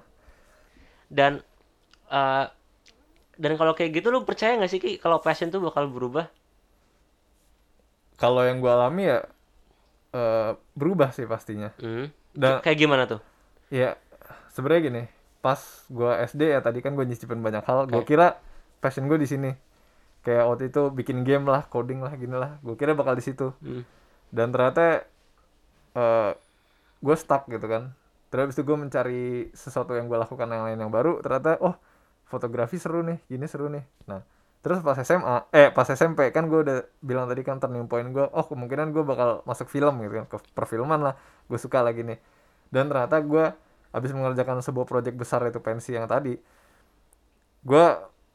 [1.09, 1.31] dan
[2.09, 2.45] eh,
[3.39, 6.27] dan kalau kayak gitu lu percaya nggak sih ki kalau passion tuh bakal berubah?
[8.19, 9.19] Kalau yang gua alami ya
[10.13, 11.71] eh, berubah sih pastinya.
[11.79, 12.11] Hmm.
[12.37, 13.21] dan kayak gimana tuh?
[13.73, 13.97] Ya
[14.53, 15.03] sebenarnya gini
[15.39, 18.37] pas gua SD ya tadi kan gua nyicipin banyak hal gua kira
[18.83, 19.51] passion gua di sini.
[20.19, 23.55] Kayak waktu itu bikin game lah coding lah gini lah gua kira bakal di situ.
[23.63, 23.85] Hmm.
[24.29, 25.09] dan ternyata
[25.97, 26.31] eh
[26.99, 27.95] gue stuck gitu kan.
[28.29, 29.23] Terus habis itu gue mencari
[29.57, 31.75] sesuatu yang gue lakukan yang lain yang baru ternyata oh
[32.29, 33.83] fotografi seru nih gini seru nih.
[34.05, 34.21] Nah
[34.59, 38.27] terus pas SMA eh pas SMP kan gue udah bilang tadi kan turning point gue
[38.27, 41.15] oh kemungkinan gue bakal masuk film gitu kan ke perfilman lah
[41.49, 42.19] gue suka lagi nih.
[42.69, 43.49] Dan ternyata gue
[43.89, 46.37] habis mengerjakan sebuah proyek besar itu pensi yang tadi
[47.65, 47.85] gue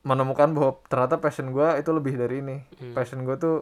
[0.05, 2.57] menemukan bahwa ternyata passion gue itu lebih dari ini.
[2.93, 3.57] Passion gue tuh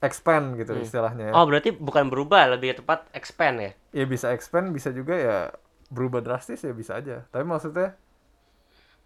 [0.00, 1.30] expand gitu istilahnya.
[1.30, 3.72] Ya oh berarti bukan berubah lebih tepat expand ya?
[3.92, 5.52] Ya bisa expand bisa juga ya
[5.92, 7.28] berubah drastis ya bisa aja.
[7.28, 8.00] Tapi maksudnya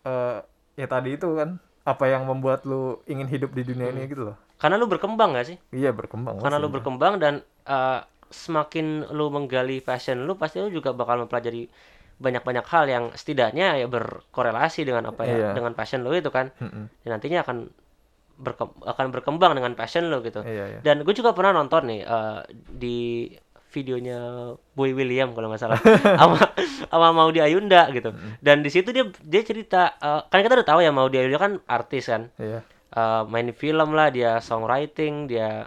[0.05, 0.38] eh
[0.75, 4.37] ya tadi itu kan apa yang membuat lu ingin hidup di dunia ini gitu loh.
[4.57, 5.57] Karena lu berkembang gak sih?
[5.71, 8.01] Iya berkembang karena lu berkembang dan eh,
[8.33, 11.69] semakin lu menggali passion lu pasti lu juga bakal mempelajari
[12.14, 15.51] banyak-banyak hal yang setidaknya ya berkorelasi dengan apa ya Iya.
[15.53, 16.51] dengan passion lu itu kan.
[16.62, 16.87] Mm-mm.
[17.05, 17.69] dan nantinya akan
[18.35, 20.40] berkem- akan berkembang dengan passion lu gitu.
[20.43, 20.81] Iya iya.
[20.81, 22.40] Dan gue juga pernah nonton nih eh,
[22.71, 22.99] di
[23.75, 24.19] videonya
[24.79, 25.81] Boy William kalau nggak salah.
[26.21, 26.39] Sama
[26.87, 28.15] sama Maudi Ayunda gitu.
[28.39, 31.53] Dan di situ dia dia cerita eh, kan kita udah tahu ya Maudi Ayunda kan
[31.67, 32.31] artis kan.
[32.39, 32.63] Iya.
[32.95, 35.67] Eh, main film lah dia songwriting dia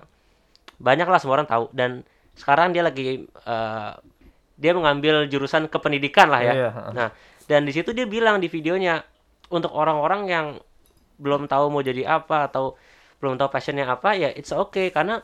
[0.79, 1.67] banyak lah semua orang tahu.
[1.75, 2.07] Dan
[2.39, 3.91] sekarang dia lagi eh,
[4.57, 6.53] dia mengambil jurusan kependidikan lah ya.
[6.55, 6.91] Iya, heeh.
[6.95, 7.09] nah
[7.47, 9.03] dan di situ dia bilang di videonya
[9.53, 10.47] untuk orang-orang yang
[11.17, 12.75] belum tahu mau jadi apa atau
[13.17, 14.89] belum tahu passionnya apa ya it's okay.
[14.89, 15.19] Karena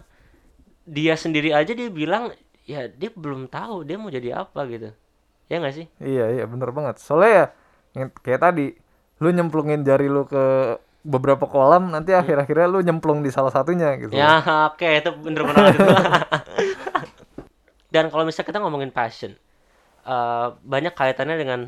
[0.84, 4.90] dia sendiri aja dia bilang ya dia belum tahu dia mau jadi apa gitu
[5.52, 7.52] ya nggak sih iya iya bener banget soalnya
[7.94, 8.68] ya kayak tadi
[9.22, 14.16] lu nyemplungin jari lu ke beberapa kolam nanti akhir-akhirnya lu nyemplung di salah satunya gitu
[14.16, 14.40] Ya,
[14.72, 15.84] oke, itu bener banget itu.
[17.94, 19.36] Dan kalau misalnya kita ngomongin passion,
[20.08, 21.60] eh, banyak kaitannya dengan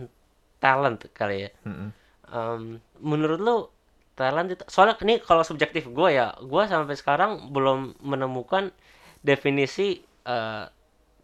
[0.63, 1.51] talent kali ya.
[1.67, 1.89] Mm-mm.
[2.31, 2.63] Em,
[2.99, 3.55] menurut lu
[4.17, 8.71] talent itu, soalnya ini kalau subjektif gue ya, gue sampai sekarang belum menemukan
[9.21, 10.65] definisi eh,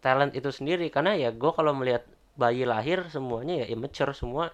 [0.02, 2.02] talent itu sendiri karena ya gue kalau melihat
[2.34, 4.50] bayi lahir semuanya ya immature semua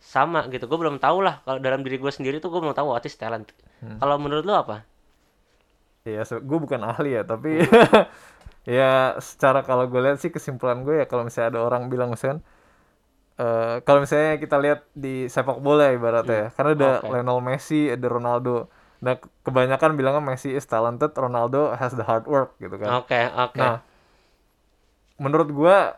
[0.00, 0.64] sama gitu.
[0.66, 3.14] Gue belum tahu lah kalau dalam diri gue sendiri tuh gue belum tahu what is
[3.14, 3.52] talent.
[4.00, 4.82] Kalau menurut lu apa?
[6.06, 7.60] Iya, gue bukan ahli ya, tapi
[8.78, 12.42] ya secara kalau gue lihat sih kesimpulan gue ya kalau misalnya ada orang bilang misalkan
[13.36, 17.06] eh kalau misalnya kita lihat di sepak bola ibaratnya ya, karena ada Oke.
[17.12, 18.72] Lionel Messi, ada Ronaldo.
[19.04, 23.04] Nah, kebanyakan bilangnya Messi is talented, Ronaldo has the hard work gitu kan.
[23.04, 23.60] Oke, oke.
[23.60, 23.84] Nah,
[25.16, 25.96] menurut gua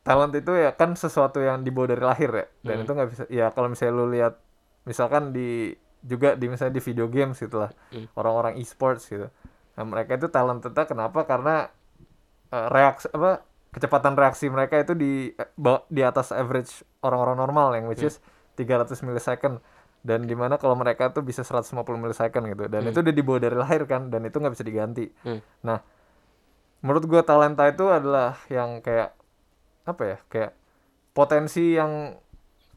[0.00, 2.84] talent itu ya kan sesuatu yang dibawa dari lahir ya, dan Hmm.
[2.84, 3.24] itu nggak bisa.
[3.28, 4.36] Ya kalau misalnya lu lihat,
[4.84, 8.04] misalkan di juga di misalnya di video games gitulah, Hmm.
[8.12, 9.32] orang-orang e-sports gitu.
[9.74, 11.24] Nah mereka itu talentednya kenapa?
[11.24, 11.72] Karena
[12.46, 15.32] eh, reaksi apa kecepatan reaksi mereka itu di
[15.88, 16.70] di atas average
[17.00, 18.20] orang-orang normal yang which is
[18.54, 19.58] 300 millisecond
[19.98, 23.56] dan di mana kalau mereka tuh bisa 150 millisecond gitu dan itu udah dibawa dari
[23.56, 25.40] lahir kan dan itu nggak bisa diganti Hmm.
[25.60, 25.82] nah
[26.84, 29.16] menurut gue talenta itu adalah yang kayak
[29.88, 30.52] apa ya kayak
[31.16, 32.20] potensi yang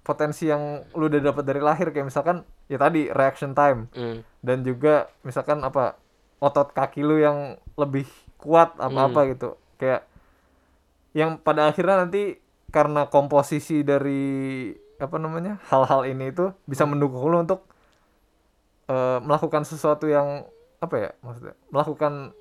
[0.07, 1.91] potensi yang lu udah dapat dari lahir.
[1.91, 3.91] Kayak misalkan ya tadi reaction time.
[3.91, 4.23] Hmm.
[4.39, 5.99] dan juga misalkan apa
[6.39, 8.07] otot kaki lu yang lebih
[8.39, 9.59] kuat apa apa gitu.
[9.75, 10.07] Kayak
[11.11, 12.39] yang pada akhirnya nanti
[12.71, 17.67] karena komposisi dari apa namanya hal-hal ini itu bisa mendukung lu untuk
[18.87, 20.47] eh, melakukan sesuatu yang
[20.77, 22.37] apa ya maksudnya melakukan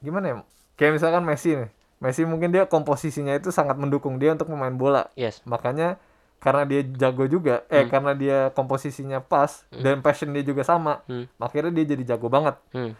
[0.00, 0.36] gimana ya
[0.76, 5.08] kayak misalkan Messi nih Messi mungkin dia komposisinya itu sangat mendukung dia untuk memain bola
[5.16, 5.40] Yes.
[5.42, 5.96] makanya
[6.36, 11.24] karena dia jago juga eh karena dia komposisinya pas dan passion dia juga sama Hmm.
[11.38, 12.92] akhirnya dia jadi jago banget Hmm.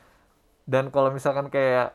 [0.65, 1.93] dan kalau misalkan kayak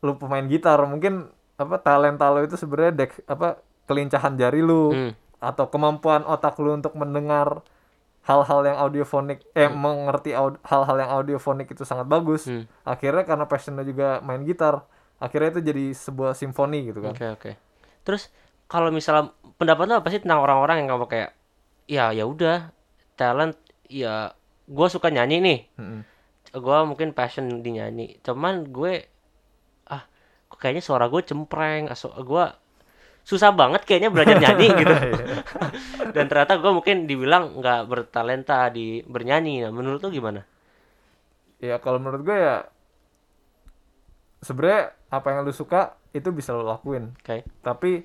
[0.00, 5.12] lu pemain gitar mungkin apa talenta lu itu sebenarnya dek apa kelincahan jari lu Hmm.
[5.38, 7.66] atau kemampuan otak lu untuk mendengar
[8.22, 12.64] hal-hal yang audiofonik eh mengerti aud- hal-hal yang audiofonik itu sangat bagus Hmm.
[12.82, 14.86] akhirnya karena passion lu juga main gitar
[15.18, 17.50] akhirnya itu jadi sebuah simfoni gitu kan Oke oke.
[18.02, 18.30] Terus
[18.66, 21.30] kalau misalnya pendapat lo apa sih tentang orang-orang yang kamu kayak
[21.86, 22.70] ya ya udah
[23.14, 24.30] talent ya
[24.64, 26.00] gue suka nyanyi nih Mm-mm.
[26.52, 29.06] gue mungkin passion di nyanyi cuman gue
[29.86, 30.02] ah
[30.48, 31.90] kayaknya suara gue cempreng
[32.22, 32.44] gue
[33.22, 34.94] susah banget kayaknya belajar nyanyi gitu.
[36.14, 39.62] Dan ternyata gue mungkin dibilang nggak bertalenta di bernyanyi.
[39.66, 40.42] Nah menurut lo gimana?
[41.62, 42.66] Ya kalau menurut gue ya
[44.42, 47.14] sebenarnya apa yang lu suka itu bisa lu lakuin.
[47.22, 47.46] Oke.
[47.62, 48.02] Tapi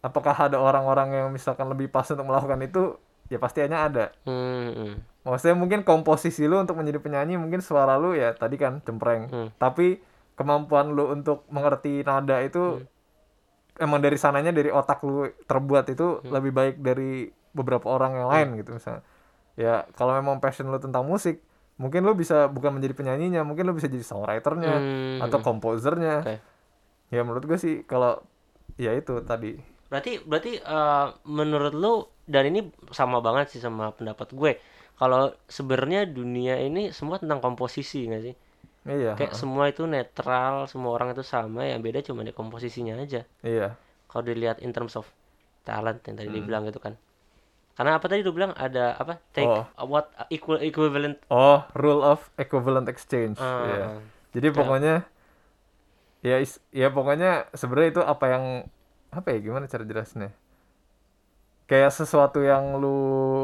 [0.00, 2.82] apakah ada orang-orang yang misalkan lebih pas untuk melakukan itu?
[3.26, 4.14] Ya pasti hanya ada.
[4.22, 4.94] Hmm, hmm.
[5.26, 9.26] maksudnya mungkin komposisi lu untuk menjadi penyanyi mungkin suara lu ya tadi kan cempreng.
[9.26, 9.48] Hmm.
[9.58, 9.98] tapi
[10.38, 12.86] kemampuan lu untuk mengerti nada itu
[13.76, 18.48] emang dari sananya dari otak lu terbuat itu lebih baik dari beberapa orang yang lain
[18.60, 19.02] gitu misalnya
[19.56, 21.40] ya kalau memang passion lu tentang musik
[21.76, 25.18] mungkin lu bisa bukan menjadi penyanyinya mungkin lu bisa jadi songwriternya Hmm.
[25.24, 26.36] atau komposernya Oke.
[27.12, 28.20] ya menurut gue sih kalau
[28.76, 29.56] ya itu tadi
[29.86, 31.92] Berarti berarti eh, menurut lu
[32.26, 34.58] dan ini sama banget sih sama pendapat gue.
[34.98, 38.34] Kalau sebenarnya dunia ini semua tentang komposisi nggak sih?
[38.88, 43.26] Iya Kayak semua itu netral, semua orang itu sama, yang beda cuma di komposisinya aja.
[43.40, 43.74] iya
[44.06, 45.04] Kalau dilihat in terms of
[45.62, 46.22] talent yang Hmm.
[46.22, 46.94] tadi dibilang gitu kan.
[47.72, 49.20] Karena apa tadi lu bilang ada apa?
[49.30, 49.66] Take Oh.
[49.84, 53.66] what equal equivalent oh rule of equivalent exchange Ah.
[53.66, 53.84] Iya.
[54.32, 54.94] jadi pokoknya
[56.20, 58.44] ya is- ya pokoknya sebenarnya itu apa yang
[59.08, 60.32] apa ya gimana cara jelasnya
[61.66, 62.96] kayak sesuatu yang lu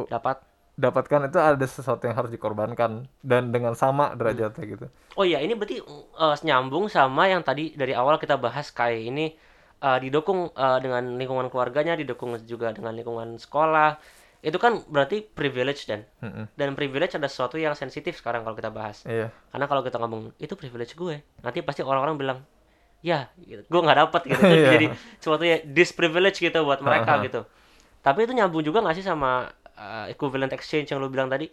[0.06, 0.38] dapat.
[0.72, 5.52] Dapatkan itu ada sesuatu yang harus dikorbankan dan dengan sama derajatnya gitu Oh iya, ini
[5.52, 9.36] berarti eh, nyambung sama yang tadi dari awal kita bahas kayak ini
[9.78, 14.00] eh, didukung eh, dengan lingkungan keluarganya, didukung juga dengan lingkungan sekolah.
[14.42, 16.48] Itu kan berarti privilege dan Mm-mm.
[16.56, 19.04] dan privilege ada sesuatu yang sensitif sekarang kalau kita bahas.
[19.04, 22.38] iya Karena kalau kita ngomong itu privilege gue, nanti pasti orang-orang bilang
[23.02, 23.62] ya gitu.
[23.66, 24.70] gue nggak dapet gitu Itu Iya.
[24.80, 24.86] jadi
[25.18, 27.42] sesuatu ya disprivilege gitu buat mereka gitu
[28.02, 29.46] tapi itu nyambung juga nggak sih sama
[29.82, 31.50] uh, equivalent exchange yang lu bilang tadi?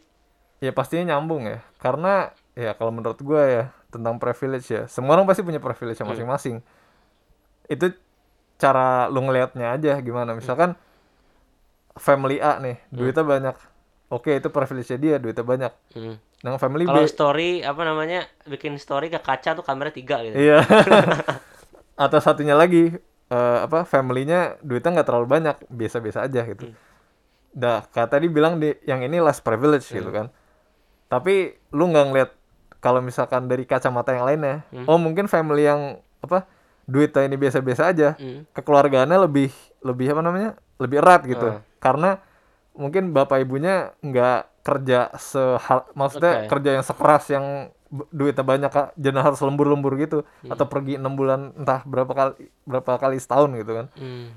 [0.62, 1.60] Ya pastinya nyambung ya.
[1.82, 6.62] Karena ya kalau menurut gue ya tentang privilege ya semua orang pasti punya privilege masing-masing.
[7.66, 7.96] Itu
[8.60, 10.38] cara lu ngelihatnya aja gimana.
[10.38, 10.78] Misalkan
[11.98, 13.56] family A nih duitnya banyak.
[14.10, 15.74] Oke itu privilege dia duitnya banyak.
[15.98, 16.18] Hmm.
[16.40, 20.40] dengan family kalau story apa namanya bikin story ke kaca tuh kamera tiga gitu.
[20.40, 20.64] Iya.
[22.08, 22.96] Atau satunya lagi
[23.28, 26.72] eh, apa familynya duitnya nggak terlalu banyak biasa-biasa aja gitu
[27.52, 30.30] dah kata tadi bilang di yang ini less privilege gitu kan
[31.06, 32.32] tapi lu nggak ngeliat
[32.78, 35.82] kalau misalkan dari kacamata yang lainnya oh mungkin family yang
[36.20, 36.46] apa
[36.86, 38.46] duitnya ini biasa-biasa aja Hmm.
[38.52, 41.62] kekeluargaannya lebih lebih apa namanya lebih erat gitu Ah.
[41.78, 42.22] karena
[42.72, 46.50] mungkin bapak ibunya nggak kerja sehal maksudnya Oke.
[46.50, 47.46] kerja yang sekeras yang
[48.10, 50.54] duitnya banyak kak jadi harus lembur-lembur gitu Hmm.
[50.54, 52.34] atau pergi enam bulan entah berapa kali
[52.64, 54.30] berapa kali setahun gitu kan Hmm.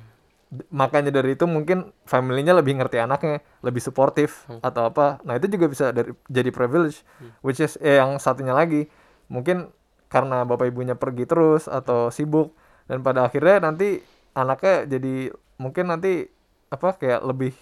[0.69, 4.61] Makanya dari itu mungkin familynya lebih ngerti anaknya lebih suportif Hmm.
[4.61, 5.17] atau apa.
[5.25, 7.01] Nah itu juga bisa dari jadi privilege
[7.41, 8.85] which is eh, yang satunya lagi
[9.27, 9.73] mungkin
[10.07, 12.53] karena bapak ibunya pergi terus atau sibuk
[12.85, 16.29] dan pada akhirnya nanti anaknya jadi mungkin nanti
[16.69, 17.57] apa kayak lebih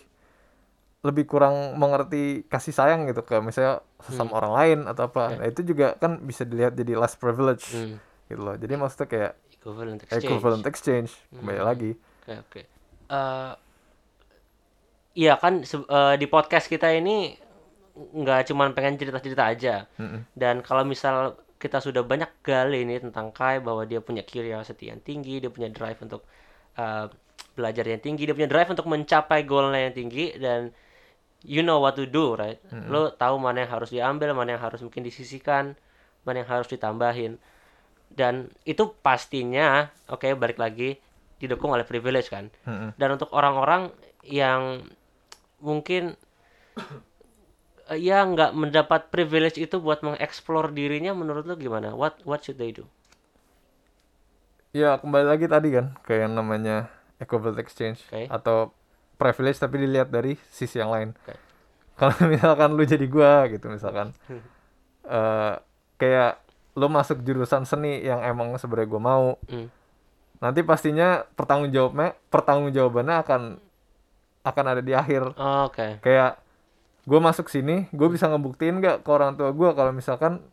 [1.01, 5.33] lebih kurang mengerti kasih sayang gitu ke misalnya sesama orang lain atau apa.
[5.33, 7.97] Nah itu juga kan bisa dilihat jadi less privilege Hmm.
[8.27, 8.59] gitu loh.
[8.59, 10.25] Jadi maksudnya kayak equivalent exchange.
[10.27, 11.91] equivalent exchange kembali lagi.
[12.21, 12.80] Oke oke.
[13.11, 13.53] Eh,
[15.21, 17.35] Iya kan eh, di podcast kita ini
[18.23, 19.75] nggak cuman pengen cerita-cerita aja.
[20.01, 20.21] Mm-mm.
[20.33, 25.01] Dan kalau misal kita sudah banyak gali nih tentang Kai bahwa dia punya curiosity yang
[25.03, 26.23] tinggi, dia punya drive untuk
[26.79, 27.07] eh,
[27.59, 30.71] belajar yang tinggi, dia punya drive untuk mencapai goalnya yang tinggi dan
[31.45, 32.61] you know what to do, right?
[32.89, 35.75] Lo tahu mana yang harus diambil, mana yang harus mungkin disisihkan,
[36.25, 37.37] mana yang harus ditambahin.
[38.11, 40.99] dan itu pastinya oke okay, balik lagi
[41.41, 42.93] didukung oleh privilege kan Mm-mm.
[42.95, 43.89] dan untuk orang-orang
[44.23, 44.85] yang
[45.59, 46.15] mungkin
[47.89, 52.61] eh, ya nggak mendapat privilege itu buat mengeksplor dirinya menurut lu gimana what what should
[52.61, 52.85] they do
[54.71, 56.87] ya kembali lagi tadi kan kayak yang namanya
[57.19, 58.31] equivalent exchange Oke.
[58.31, 58.71] atau
[59.17, 61.35] privilege tapi dilihat dari sisi yang lain Oke.
[61.99, 64.15] kalau misalkan lu jadi gua gitu misalkan
[65.05, 65.55] eh
[65.97, 66.39] kayak
[66.79, 69.67] lu masuk jurusan seni yang emang sebenarnya gua mau Hmm.
[70.41, 73.43] Nanti pastinya pertanggungjawabnya pertanggungjawabannya akan
[74.41, 75.37] akan ada di akhir.
[75.37, 76.01] Oh, oke.
[76.01, 76.41] Kayak
[77.05, 80.45] gue masuk sini gue bisa ngebuktiin nggak ke orang tua gue kalau misalkan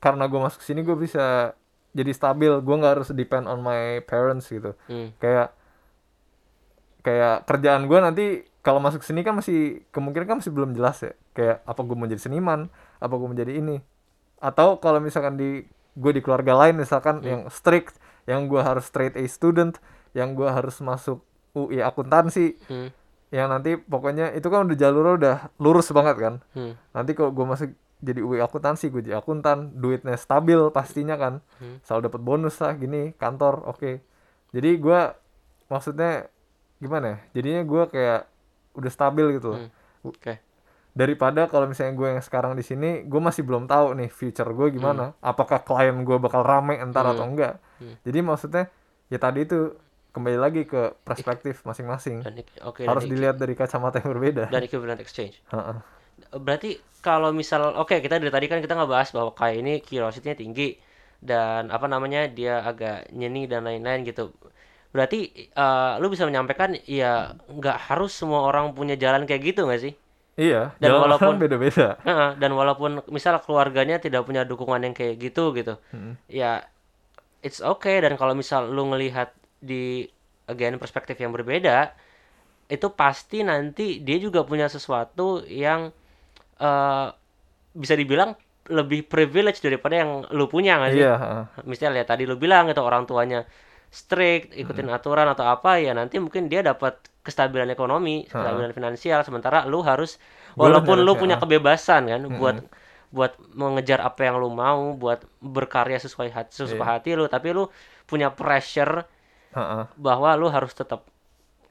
[0.00, 1.56] karena gue masuk sini gue bisa
[1.96, 4.76] jadi stabil gue nggak harus depend on my parents gitu.
[4.88, 5.12] Hmm.
[5.20, 5.52] kayak
[7.04, 8.24] kayak kerjaan gue nanti
[8.64, 11.12] kalau masuk sini kan masih kemungkinan kan masih belum jelas ya.
[11.36, 13.76] Kayak apa gue mau jadi seniman apa gue mau jadi ini.
[14.40, 19.14] Atau kalau misalkan di gue di keluarga lain misalkan yang strict yang gue harus straight
[19.14, 19.76] A student
[20.12, 21.20] yang gue harus masuk
[21.52, 22.88] UI akuntansi Hmm.
[23.28, 26.74] yang nanti pokoknya itu kan udah jalurnya udah lurus banget kan Hmm.
[26.90, 27.68] nanti kalau gue masuk
[27.98, 31.78] jadi UI akuntansi gue jadi akuntan duitnya stabil pastinya kan Hmm.
[31.80, 33.98] selalu dapat bonus lah gini kantor oke
[34.50, 35.00] jadi gue
[35.66, 36.28] maksudnya
[36.76, 38.20] gimana ya jadinya gue kayak
[38.74, 39.70] udah stabil gitu Hmm.
[40.04, 40.36] Oke.
[40.94, 44.78] Daripada kalau misalnya gue yang sekarang di sini gue masih belum tahu nih future gue
[44.78, 45.18] gimana Hmm.
[45.20, 47.98] apakah klien gue bakal rame entar atau enggak Hmm.
[48.06, 48.64] jadi maksudnya
[49.10, 49.74] ya tadi itu
[50.14, 52.22] kembali lagi ke perspektif masing-masing
[52.62, 55.42] oke harus dilihat dari kacamata yang berbeda dan equivalent exchange.
[56.30, 60.78] Berarti kalau misal oke kita dari tadi kan kita ngebahas bahwa kayak ini curiosity-nya tinggi
[61.18, 64.30] dan apa namanya dia agak nyeni dan lain-lain gitu.
[64.94, 69.82] Berarti eh, lu bisa menyampaikan ya nggak harus semua orang punya jalan kayak gitu nggak
[69.82, 69.94] sih?
[70.34, 71.94] Iya, Dan walaupun- beda-beda.
[72.08, 76.18] Heeh, dan walaupun misal keluarganya tidak punya dukungan yang kayak gitu gitu, Mm.
[76.26, 76.66] ya
[77.40, 78.02] it's okay.
[78.02, 79.30] Dan kalau misal lu ngelihat
[79.62, 80.10] di
[80.44, 81.94] again perspektif yang berbeda,
[82.66, 85.94] itu pasti nanti dia juga punya sesuatu yang
[86.56, 87.08] eh
[87.72, 91.02] bisa dibilang lebih privilege daripada yang lu punya nggak sih?
[91.02, 91.44] Iya, heeh.
[91.62, 93.44] Misalnya ya tadi lu bilang itu orang tuanya
[93.88, 99.64] strict, ikutin aturan atau apa ya nanti mungkin dia dapat kestabilan ekonomi, kestabilan finansial sementara
[99.64, 100.20] lu harus
[100.54, 102.56] walaupun lu ya, punya kebebasan kan buat
[103.14, 106.92] buat mengejar apa yang lu mau, buat berkarya sesuai hati, sesuai Iya.
[106.98, 107.70] hati lu, tapi lu
[108.04, 109.06] punya pressure
[109.54, 109.84] Heeh.
[109.96, 111.06] bahwa lu harus tetap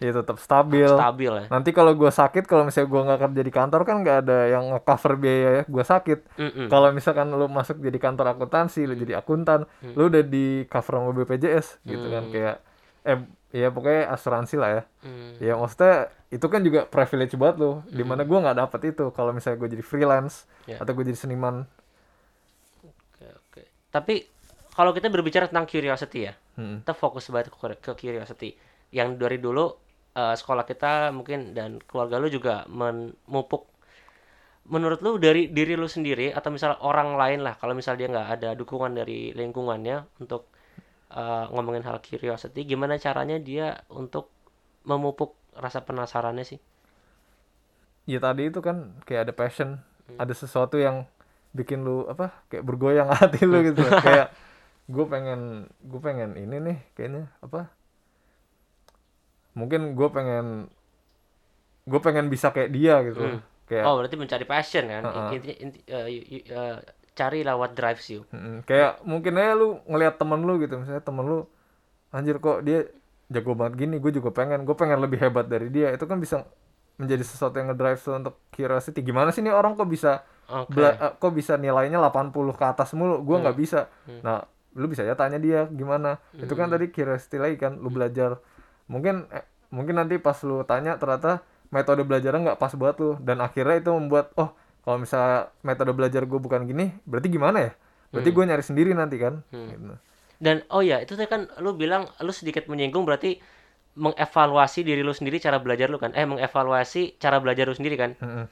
[0.01, 0.83] Iya tetap stabil.
[0.89, 1.45] stabil ya.
[1.47, 4.65] Nanti kalau gua sakit, kalau misalnya gua nggak kerja di kantor kan nggak ada yang
[4.83, 6.19] cover biaya gua sakit.
[6.35, 6.67] Mm-mm.
[6.67, 9.93] Kalau misalkan lu masuk jadi kantor akuntansi, lu jadi akuntan, Hmm.
[9.95, 12.55] lu udah di cover sama BPJS gitu kan kayak
[13.03, 13.19] eh
[13.53, 14.83] ya pokoknya asuransi lah ya.
[15.05, 15.37] Hmm.
[15.37, 17.85] Ya maksudnya itu kan juga privilege buat lu.
[17.87, 20.81] Di mana gua nggak dapet itu kalau misalnya gua jadi freelance Ya.
[20.81, 21.69] atau gua jadi seniman.
[22.83, 23.61] Oke, oke.
[23.93, 24.25] Tapi
[24.73, 26.81] kalau kita berbicara tentang curiosity ya, Mm.
[26.81, 28.57] kita fokus banget ke, ke curiosity.
[28.89, 29.65] Yang dari dulu
[30.13, 33.65] eh, sekolah kita mungkin dan keluarga lu juga memupuk.
[34.63, 38.29] Menurut lu dari diri lu sendiri atau misal orang lain lah, kalau misal dia nggak
[38.37, 40.52] ada dukungan dari lingkungannya untuk
[41.13, 43.67] eh, ngomongin hal curiosity, gimana caranya dia
[44.01, 44.25] untuk
[44.89, 46.59] memupuk rasa penasarannya sih?
[48.03, 49.69] ya tadi itu kan kayak ada passion
[50.03, 50.19] Hmm.
[50.19, 51.07] ada sesuatu yang
[51.55, 54.35] bikin lu apa kayak bergoyang hati lu gitu kayak
[54.91, 57.71] gue pengen gue pengen ini nih kayaknya apa
[59.53, 60.67] mungkin gue pengen
[61.83, 63.39] gue pengen bisa kayak dia gitu Hmm.
[63.67, 65.03] kayak Oh, berarti mencari passion kan?
[65.03, 65.31] Ha-ha.
[65.31, 66.77] Intinya inti- y- y- eh,
[67.13, 68.25] cari lah what drives you.
[68.29, 71.39] mm, kayak mungkin aja lu ngelihat temen lu gitu misalnya temen lu
[72.09, 72.89] anjir kok dia
[73.29, 75.89] jago banget gini gue juga pengen gue pengen lebih hebat dari dia.
[75.89, 76.45] Itu kan bisa
[76.93, 79.01] menjadi sesuatu yang ngedrive lu untuk curiosity.
[79.01, 80.21] Gimana sih nih orang kok bisa.
[80.69, 83.21] Bela- eh, kok bisa nilainya 80 ke atas mulu?
[83.21, 83.89] Gua nggak bisa.
[84.05, 84.21] Hmm.
[84.21, 84.37] nah
[84.73, 86.17] lu bisa ya tanya dia gimana?
[86.35, 88.37] Itu kan tadi curiosity lagi kan lu belajar.
[88.85, 93.17] Mungkin eh, mungkin nanti pas lu tanya ternyata metode belajarnya nggak pas buat lu.
[93.17, 94.53] Dan akhirnya itu membuat oh
[94.83, 97.71] kalau misalnya metode belajar gue bukan gini berarti gimana ya
[98.13, 99.97] berarti gue nyari sendiri nanti kan gitu.
[100.43, 103.39] Dan oh ya, itu tadi kan lu bilang lu sedikit menyinggung berarti
[103.95, 106.11] mengevaluasi diri lu sendiri cara belajar lu kan.
[106.19, 108.11] Eh, mengevaluasi cara belajar lu sendiri kan.
[108.19, 108.45] Mm-mm.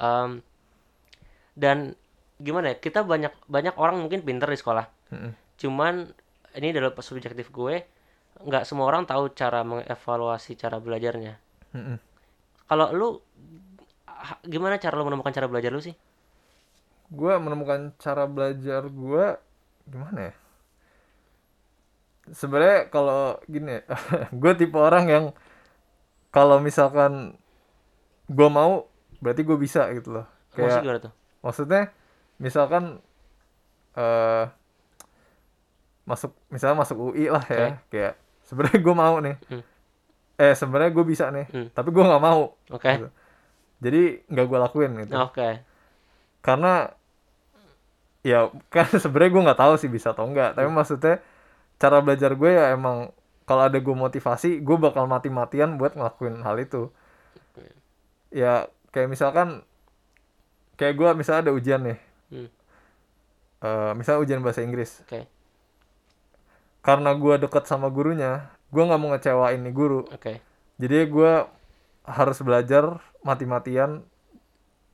[0.00, 0.30] Em,
[1.52, 1.92] dan
[2.40, 2.76] gimana ya?
[2.80, 4.88] Kita banyak banyak orang mungkin pinter di sekolah.
[5.12, 5.36] Mm-mm.
[5.60, 6.08] Cuman
[6.56, 7.84] ini adalah subjektif gue,
[8.40, 11.36] nggak semua orang tahu cara mengevaluasi cara belajarnya.
[11.76, 12.00] Mm-mm.
[12.64, 13.08] Kalau lu
[14.42, 15.96] gimana cara lu menemukan cara belajar lu sih?
[17.06, 19.24] gue menemukan cara belajar gue
[19.86, 20.34] gimana ya
[22.26, 23.78] sebenarnya kalau gini
[24.42, 25.24] gue tipe orang yang
[26.28, 27.38] kalau misalkan
[28.26, 28.90] gue mau
[29.22, 31.12] berarti gue bisa gitu loh Maksud kayak gimana tuh?
[31.40, 31.82] maksudnya
[32.36, 32.98] misalkan
[33.94, 34.44] eh
[36.02, 39.62] masuk misalnya masuk UI lah ya kayak sebenarnya gue mau nih Hmm.
[40.36, 41.68] eh sebenarnya gue bisa nih Hmm.
[41.70, 42.90] tapi gue nggak mau Oke.
[42.90, 43.08] gitu.
[43.78, 45.60] Jadi nggak gue lakuin gitu Oke.
[46.40, 46.90] karena
[48.22, 51.20] ya kan sebenarnya gue nggak tahu sih bisa atau enggak tapi maksudnya
[51.76, 53.12] cara belajar gue ya emang
[53.46, 56.90] kalau ada gue motivasi gue bakal mati-matian buat ngelakuin hal itu
[58.32, 59.62] ya kayak misalkan
[60.74, 62.50] kayak gue misalnya ada ujian nih Hmm.
[63.62, 65.30] Eh, misalnya ujian bahasa Inggris Oke.
[66.82, 70.42] karena gue deket sama gurunya gue nggak mau ngecewain nih guru Oke.
[70.74, 71.32] jadi gue
[72.02, 74.06] harus belajar mati-matian.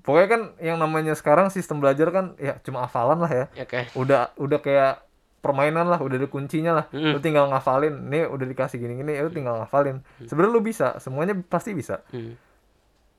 [0.03, 3.45] Pokoknya kan yang namanya sekarang sistem belajar kan ya cuma hafalan lah ya.
[3.61, 3.87] Oke.
[3.95, 5.05] udah udah kayak
[5.39, 6.87] permainan lah udah ada kuncinya lah.
[6.91, 7.15] Mm-mm.
[7.15, 10.03] lu tinggal ngafalin nih udah dikasih gini-gini ya lu tinggal ngafalin.
[10.27, 12.01] Sebenarnya lu bisa semuanya pasti bisa.
[12.11, 12.35] Hmm.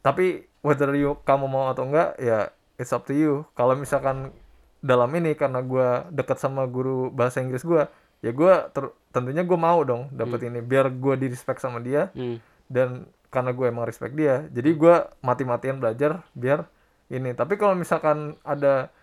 [0.03, 3.47] tapi whether you kamu mau atau enggak ya it's up to you.
[3.55, 4.35] Kalau misalkan
[4.83, 7.87] dalam ini karena gua deket sama guru bahasa Inggris gua
[8.19, 10.59] ya gua ter- tentunya gue mau dong dapet ini.
[10.59, 12.11] Biar gua di respect sama dia.
[12.11, 12.43] Hmm.
[12.67, 16.69] dan karena gue emang respect dia jadi gua mati-matian belajar biar
[17.09, 17.33] ini.
[17.33, 18.93] Tapi kalau misalkan ada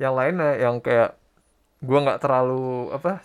[0.00, 1.14] yang lainnya yang kayak
[1.84, 3.20] gua nggak terlalu apa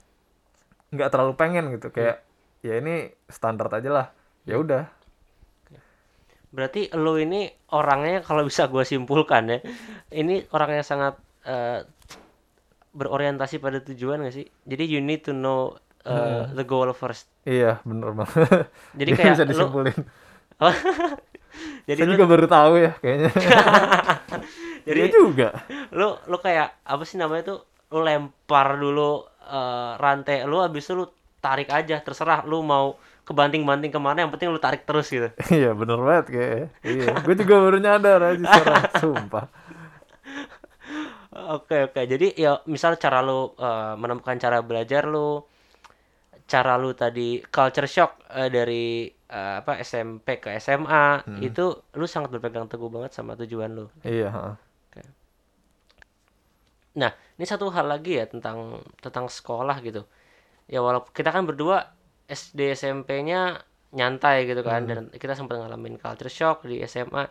[0.91, 2.25] nggak terlalu pengen gitu kayak
[2.59, 4.07] ya ini standar aja lah
[4.43, 4.83] ya udah.
[6.49, 9.59] Berarti lo ini orangnya kalau bisa gue simpulkan ya,
[10.09, 11.13] ini orangnya sangat
[11.45, 11.85] eh,
[12.89, 14.49] berorientasi pada tujuan gak sih?
[14.65, 15.77] Jadi you need to know
[16.09, 17.29] eh, the goal first.
[17.45, 18.65] iya bener banget.
[18.97, 19.93] Jadi kayak bisa disimpulin
[21.89, 23.31] Jadi saya lu, juga baru tahu ya kayaknya
[24.87, 25.49] jadi Dia juga
[25.89, 27.59] lu lu kayak apa sih namanya tuh?
[27.89, 31.09] Lu lempar dulu eh, rantai lu habis itu lu
[31.41, 32.95] tarik aja terserah lu mau
[33.25, 35.29] kebanting-banting ke mana yang penting lu tarik terus gitu.
[35.57, 39.45] iya bener banget kayaknya iya gue juga baru nyadar aja sekarang sumpah
[41.49, 42.01] Oke oke.
[42.03, 45.45] Jadi ya misal cara lu eh, menemukan cara belajar lu,
[46.49, 52.29] cara lu tadi culture shock eh, dari eh, apa SMP ke SMA itu lu sangat
[52.29, 53.85] berpegang teguh banget sama tujuan lu.
[54.03, 54.55] iya heeh.
[56.97, 60.03] Nah ini satu hal lagi ya tentang tentang sekolah gitu.
[60.65, 61.93] Ya walaupun kita kan berdua
[62.25, 67.29] SD SMP-nya nyantai gitu kan dan kita sempat ngalamin culture shock di SMA.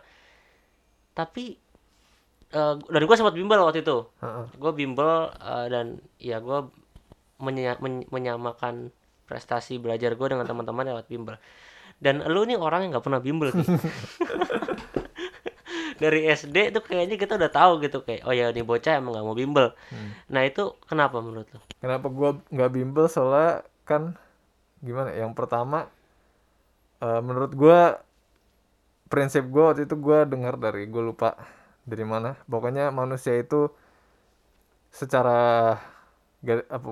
[1.13, 1.55] Tapi
[2.49, 4.07] eh, dan gue sempat bimbel waktu itu.
[4.23, 4.45] Heeh.
[4.55, 5.87] gue bimbel eh, dan
[6.17, 6.59] ya gue
[7.39, 8.91] menya- men- menyamakan
[9.23, 11.37] prestasi belajar gue dengan teman-teman lewat bimbel
[11.99, 13.63] dan lu nih orang yang nggak pernah bimbel Ki.
[15.99, 19.27] dari SD tuh kayaknya kita udah tahu gitu kayak oh ya ini bocah emang nggak
[19.27, 19.75] mau bimbel.
[20.31, 21.59] Nah itu kenapa menurut lu?
[21.83, 23.05] Kenapa gue nggak bimbel?
[23.11, 24.15] Soalnya kan
[24.79, 25.91] gimana ya, yang pertama
[27.03, 27.79] eh, menurut gue
[29.11, 31.35] prinsip gue waktu itu gue dengar dari gue lupa
[31.83, 32.39] dari mana.
[32.47, 33.67] Pokoknya manusia itu
[34.89, 35.75] secara
[36.47, 36.89] apa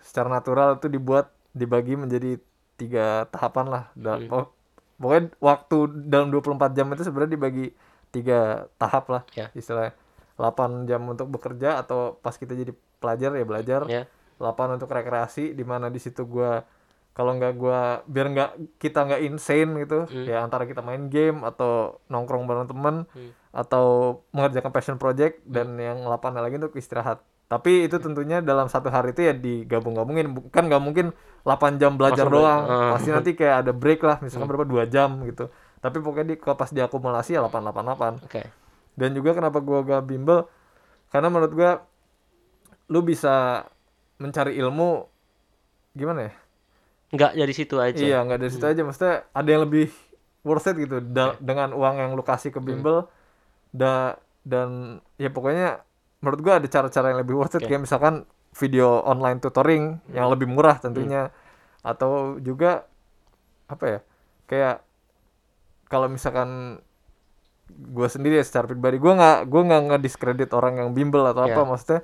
[0.00, 2.40] secara natural itu dibuat dibagi menjadi
[2.76, 3.84] tiga tahapan lah.
[3.92, 4.52] Da- pok-
[4.96, 7.66] pokoknya waktu dalam 24 jam itu sebenarnya dibagi
[8.08, 8.40] tiga
[8.76, 9.22] tahap lah.
[9.32, 9.48] Ya.
[9.52, 9.92] istilahnya
[10.34, 10.48] 8
[10.84, 13.80] jam untuk bekerja atau pas kita jadi pelajar ya belajar.
[13.86, 14.04] Ya.
[14.36, 16.64] 8 untuk rekreasi di mana di situ gua
[17.10, 21.96] kalau nggak gua biar nggak kita nggak insane gitu ya antara kita main game atau
[22.06, 23.32] nongkrong bareng temen Hmm.
[23.50, 23.86] atau
[24.30, 29.14] mengerjakan passion project dan yang 8 lagi untuk istirahat tapi itu tentunya dalam satu hari
[29.14, 30.34] itu ya digabung-gabungin.
[30.34, 31.06] Bukan nggak mungkin
[31.46, 32.62] 8 jam belajar Langsung doang.
[32.66, 32.90] Ah.
[32.98, 35.46] pasti nanti kayak ada break lah misalkan berapa dua jam gitu.
[35.78, 38.42] Tapi pokoknya di kalau pas diakumulasi ya 888 oke.
[38.98, 40.50] Dan juga kenapa gua gak bimbel
[41.14, 41.70] karena menurut gua
[42.90, 43.62] lu bisa
[44.18, 45.06] mencari ilmu
[45.94, 46.32] gimana ya?
[47.14, 48.02] Nggak dari situ aja.
[48.02, 48.82] Iya nggak dari situ aja.
[48.82, 49.86] Maksudnya ada yang lebih
[50.42, 53.06] worth it gitu Da- dengan uang yang lu kasih ke bimbel
[53.70, 55.85] da dan ya pokoknya
[56.26, 57.70] menurut gua ada cara-cara yang lebih worth it Oke.
[57.70, 61.30] kayak misalkan video online tutoring yang lebih murah tentunya.
[61.86, 62.88] Atau juga
[63.70, 64.00] apa ya
[64.50, 64.76] kayak
[65.86, 66.78] kalau misalkan
[67.66, 71.60] gue sendiri ya secara pribadi gue nggak gue nggak ngediskredit orang yang bimbel atau apa.
[71.62, 71.66] Ya.
[71.66, 72.00] maksudnya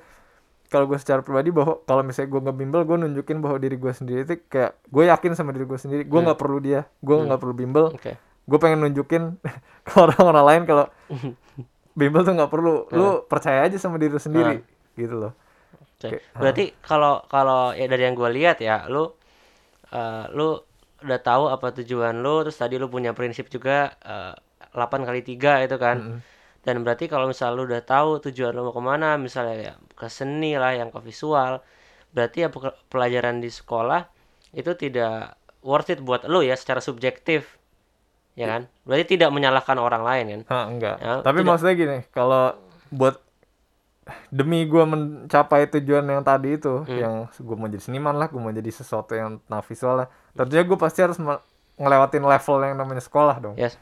[0.69, 3.93] kalau gue secara pribadi bahwa kalau misalnya gue nggak bimbel gue nunjukin bahwa diri gue
[3.93, 6.03] sendiri itu kayak gue yakin sama diri gue sendiri.
[6.05, 7.85] Gue nggak perlu dia gue nggak perlu bimbel.
[7.95, 8.19] Oke.
[8.45, 9.39] Gue pengen nunjukin
[9.87, 10.87] ke orang-orang lain kalau
[11.99, 14.57] bimbel tuh nggak perlu lu percaya aja sama diri lu sendiri
[14.97, 15.33] gitu loh
[16.03, 16.19] Oke.
[16.19, 19.07] Oke, Berarti kalau kalau ya dari yang gue lihat ya, lu
[19.95, 20.49] eh, lu
[21.05, 24.35] udah tahu apa tujuan lu, terus tadi lu punya prinsip juga eh,
[24.77, 25.99] 8 kali 3 itu kan.
[26.67, 30.07] Dan berarti kalau misalnya lu udah tahu tujuan lu mau ke mana, misalnya ya ke
[30.11, 31.63] seni lah, yang ke visual,
[32.15, 34.03] berarti ya pe- pelajaran di sekolah
[34.57, 37.59] itu tidak worth it buat lu ya secara subjektif.
[38.33, 38.63] Ya kan?
[38.89, 40.41] Berarti tidak menyalahkan orang lain kan?
[40.49, 42.57] Hah, enggak Ya, tapi tidak- maksudnya gini kalau
[42.93, 43.21] buat
[44.35, 46.99] demi gue mencapai tujuan yang tadi itu hmm.
[46.99, 50.75] yang gue mau jadi seniman lah gue mau jadi sesuatu yang visual lah tentunya gue
[50.75, 51.23] pasti harus
[51.79, 53.79] ngelewatin level yang namanya sekolah dong yes.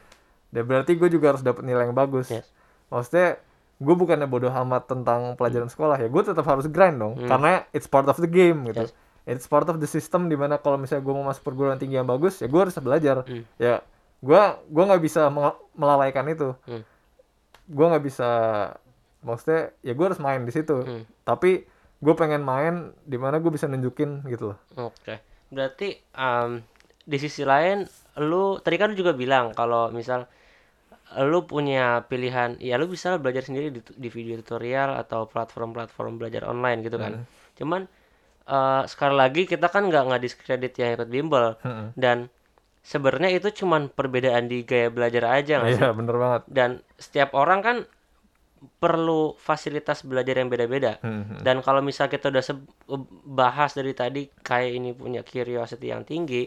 [0.53, 2.45] dan berarti gue juga harus dapat nilai yang bagus yes.
[2.93, 3.41] maksudnya
[3.81, 5.73] gue bukannya bodoh amat tentang pelajaran hmm.
[5.73, 7.25] sekolah ya gue tetap harus grind dong hmm.
[7.25, 8.93] karena it's part of the game gitu yes.
[9.25, 12.05] it's part of the system di mana kalau misalnya gue mau masuk perguruan tinggi yang
[12.05, 13.41] bagus ya gue harus belajar hmm.
[13.57, 13.81] ya
[14.21, 15.27] gue gue nggak bisa
[15.73, 16.83] melalaikan itu hmm.
[17.67, 18.29] gue nggak bisa
[19.25, 21.25] maksudnya ya gue harus main di situ hmm.
[21.25, 21.65] tapi
[22.01, 25.17] gue pengen main di mana gue bisa nunjukin gitu loh oke okay.
[25.49, 26.61] berarti um,
[27.05, 27.85] di sisi lain
[28.21, 30.29] lu tadi kan juga bilang kalau misal
[31.19, 36.47] lu punya pilihan ya lu bisa belajar sendiri di, di video tutorial atau platform-platform belajar
[36.47, 37.25] online gitu kan hmm.
[37.59, 37.81] cuman
[38.47, 41.97] uh, sekali lagi kita kan nggak nggak diskredit yang ikut bimbel hmm.
[41.99, 42.31] dan
[42.81, 47.61] sebenarnya itu cuman perbedaan di gaya belajar aja nggak iya bener banget dan setiap orang
[47.61, 47.77] kan
[48.61, 51.01] perlu fasilitas belajar yang beda-beda.
[51.01, 51.41] Hmm.
[51.41, 52.45] Dan kalau misal kita udah
[53.25, 56.45] bahas dari tadi kayak ini punya curiosity yang tinggi,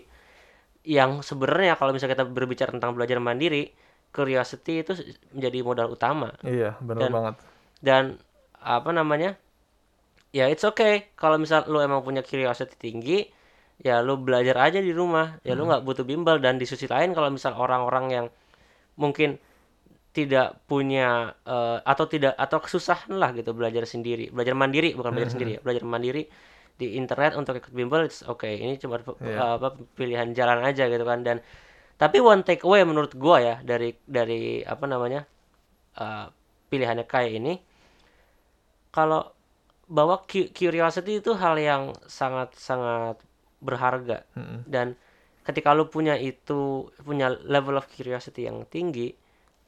[0.86, 3.74] yang sebenarnya kalau misal kita berbicara tentang belajar mandiri,
[4.14, 4.92] curiosity itu
[5.34, 6.30] menjadi modal utama.
[6.46, 7.34] Iya, benar banget.
[7.82, 8.22] Dan
[8.62, 9.34] apa namanya?
[10.34, 13.26] Ya it's okay kalau misal lu emang punya curiosity tinggi,
[13.82, 15.40] ya lu belajar aja di rumah.
[15.42, 15.58] Ya hmm.
[15.58, 18.26] lu nggak butuh bimbel dan di sisi lain kalau misal orang-orang yang
[18.94, 19.38] mungkin
[20.14, 25.18] tidak punya uh, atau tidak atau kesusahan lah gitu belajar sendiri belajar mandiri bukan belajar
[25.18, 25.34] mm -hmm.
[25.34, 26.22] sendiri ya belajar mandiri
[26.78, 29.42] di internet untuk ikut bimbel it's okay ini cuma yeah.
[29.42, 31.42] uh, apa pilihan jalan aja gitu kan dan
[31.98, 35.26] tapi one take away menurut gua ya dari dari apa namanya
[35.98, 36.30] uh,
[36.70, 37.54] pilihannya kayak ini
[38.94, 39.34] kalau
[39.90, 43.18] bahwa curiosity itu hal yang sangat sangat
[43.64, 44.58] berharga mm -hmm.
[44.68, 44.86] dan
[45.44, 49.12] ketika lu punya itu punya level of curiosity yang tinggi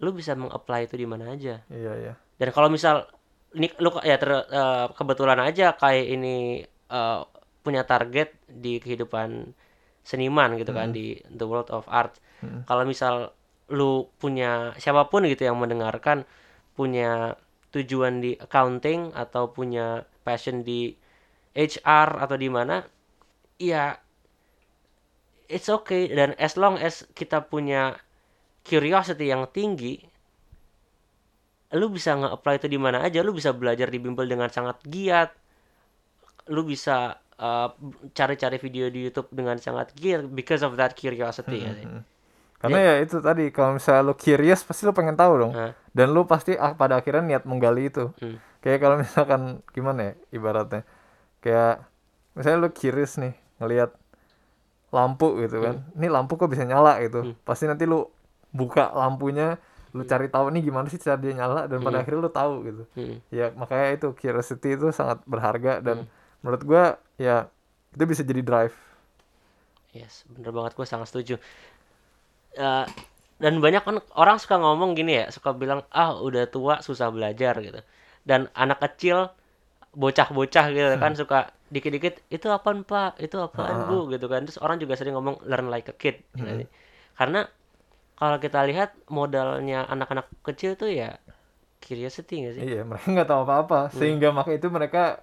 [0.01, 3.09] lu bisa mengapply itu di mana aja iya iya dan kalau misal
[3.57, 6.61] ini lu ya ter, uh, kebetulan aja kayak ini
[6.93, 7.25] uh,
[7.65, 9.57] punya target di kehidupan
[10.05, 10.97] seniman gitu kan hmm.
[10.97, 12.69] di the world of art hmm.
[12.69, 13.33] kalau misal
[13.73, 16.23] lu punya siapa pun gitu yang mendengarkan
[16.77, 17.35] punya
[17.75, 20.95] tujuan di accounting atau punya passion di
[21.57, 22.85] HR atau di mana
[23.57, 24.01] ya
[25.49, 26.11] it's okay.
[26.11, 27.97] Dan as long as kita punya
[28.67, 30.03] curiosity yang tinggi
[31.75, 33.21] lu bisa nge-apply itu di mana aja.
[33.27, 35.35] Lu bisa belajar di bimbel dengan sangat giat.
[36.47, 37.69] Lu bisa uh,
[38.15, 41.73] cari-cari uh, video di YouTube dengan sangat giat because of that curiosity hmm, ya.
[41.75, 42.03] Hmm.
[42.57, 45.53] karena ya, ya itu tadi kalau misalnya lu curious pasti lu pengen tahu dong.
[45.53, 45.73] Huh?
[45.93, 48.13] dan lu pasti ah, pada akhirnya niat menggali itu.
[48.23, 48.41] Hmm.
[48.65, 50.83] kayak kalau misalkan gimana ya ibaratnya.
[51.45, 51.85] Kayak
[52.33, 53.91] misalnya lu curious nih ngelihat
[54.95, 55.99] lampu gitu kan hmm.
[55.99, 57.35] ini lampu kok bisa nyala gitu hmm.
[57.43, 58.07] pasti nanti lu
[58.55, 59.59] buka lampunya
[59.97, 60.11] lu hmm.
[60.11, 62.03] cari tahu nih gimana sih cara dia nyala dan pada hmm.
[62.05, 63.17] akhirnya lu tahu gitu hmm.
[63.33, 66.41] ya makanya itu curiosity itu sangat berharga dan hmm.
[66.45, 66.85] menurut gua
[67.17, 67.49] ya
[67.97, 68.77] itu bisa jadi drive
[69.97, 71.41] yes bener banget gua sangat setuju
[72.61, 72.87] uh,
[73.37, 77.57] dan banyak kan orang suka ngomong gini ya suka bilang ah udah tua susah belajar
[77.61, 77.81] gitu
[78.25, 79.33] dan anak kecil
[79.97, 81.21] bocah-bocah gitu kan hmm.
[81.21, 83.89] suka dikit-dikit itu apaan pak itu apaan uh.
[83.91, 86.67] bu gitu kan terus orang juga sering ngomong learn like a kid hmm.
[87.19, 87.51] karena
[88.17, 91.21] kalau kita lihat modalnya anak-anak kecil tuh ya
[91.87, 92.63] curiosity gak sih?
[92.65, 93.95] Iya, mereka nggak tahu apa-apa, hmm.
[93.95, 95.23] sehingga maka itu mereka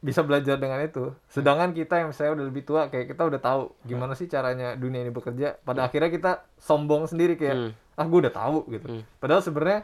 [0.00, 1.12] bisa belajar dengan itu.
[1.28, 5.04] Sedangkan kita yang saya udah lebih tua, kayak kita udah tahu gimana sih caranya dunia
[5.04, 5.60] ini bekerja.
[5.60, 5.88] Pada hmm.
[5.92, 8.00] akhirnya kita sombong sendiri kayak, hmm.
[8.00, 8.86] ah gue udah tahu gitu.
[8.88, 9.02] Hmm.
[9.20, 9.80] Padahal sebenarnya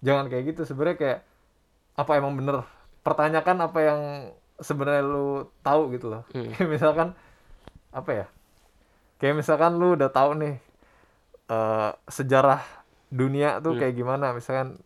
[0.00, 0.62] jangan kayak gitu.
[0.62, 1.18] Sebenarnya kayak
[1.98, 2.62] apa emang bener?
[3.02, 4.00] Pertanyakan apa yang
[4.60, 6.22] sebenarnya lu tahu gitu loh.
[6.32, 6.50] Hmm.
[6.54, 7.08] Kayak misalkan
[7.92, 8.26] apa ya?
[9.16, 10.56] Kayak misalkan lu udah tahu nih
[11.50, 12.62] uh, sejarah
[13.10, 13.80] dunia tuh hmm.
[13.80, 14.78] kayak gimana misalkan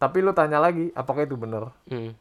[0.00, 2.16] tapi lu tanya lagi apakah itu benar hmm.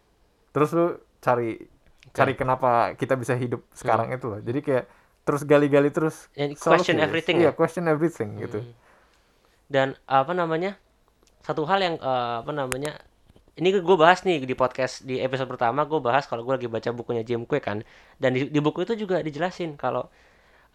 [0.51, 2.13] terus lu cari okay.
[2.13, 4.17] cari kenapa kita bisa hidup sekarang hmm.
[4.19, 4.85] itu loh jadi kayak
[5.21, 7.07] terus gali-gali terus And question solusi.
[7.07, 7.51] everything iya ya?
[7.55, 8.59] question everything gitu.
[8.59, 8.69] hmm.
[8.69, 8.79] gitu
[9.71, 10.75] dan apa namanya
[11.41, 12.99] satu hal yang uh, apa namanya
[13.59, 16.89] ini gue bahas nih di podcast di episode pertama gue bahas kalau gue lagi baca
[16.95, 17.83] bukunya Jim Quick kan
[18.21, 20.07] dan di, di buku itu juga dijelasin kalau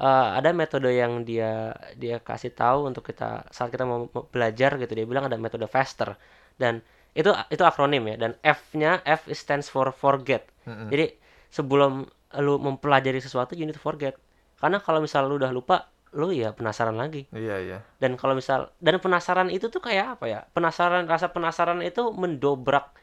[0.00, 4.92] uh, ada metode yang dia dia kasih tahu untuk kita saat kita mau belajar gitu
[4.92, 6.16] dia bilang ada metode faster
[6.60, 6.84] dan
[7.16, 10.44] itu itu akronim ya dan F-nya F stands for forget.
[10.68, 10.88] Mm-hmm.
[10.92, 11.06] Jadi
[11.48, 12.04] sebelum
[12.36, 14.20] lu mempelajari sesuatu you need to forget.
[14.60, 17.26] Karena kalau misal lu udah lupa lu ya penasaran lagi.
[17.34, 17.78] Iya, iya.
[17.98, 20.40] Dan kalau misal dan penasaran itu tuh kayak apa ya?
[20.54, 22.94] Penasaran rasa penasaran itu mendobrak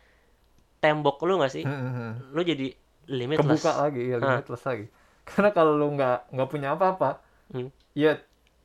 [0.80, 1.64] tembok lu gak sih?
[1.68, 2.36] Mm-hmm.
[2.36, 2.68] Lu jadi
[3.12, 3.64] limitless.
[3.64, 4.70] Kebuka lagi, ya limitless ha.
[4.72, 4.88] lagi
[5.28, 7.24] karena kalau lu nggak nggak punya apa-apa
[7.56, 7.72] hmm.
[7.95, 8.20] ya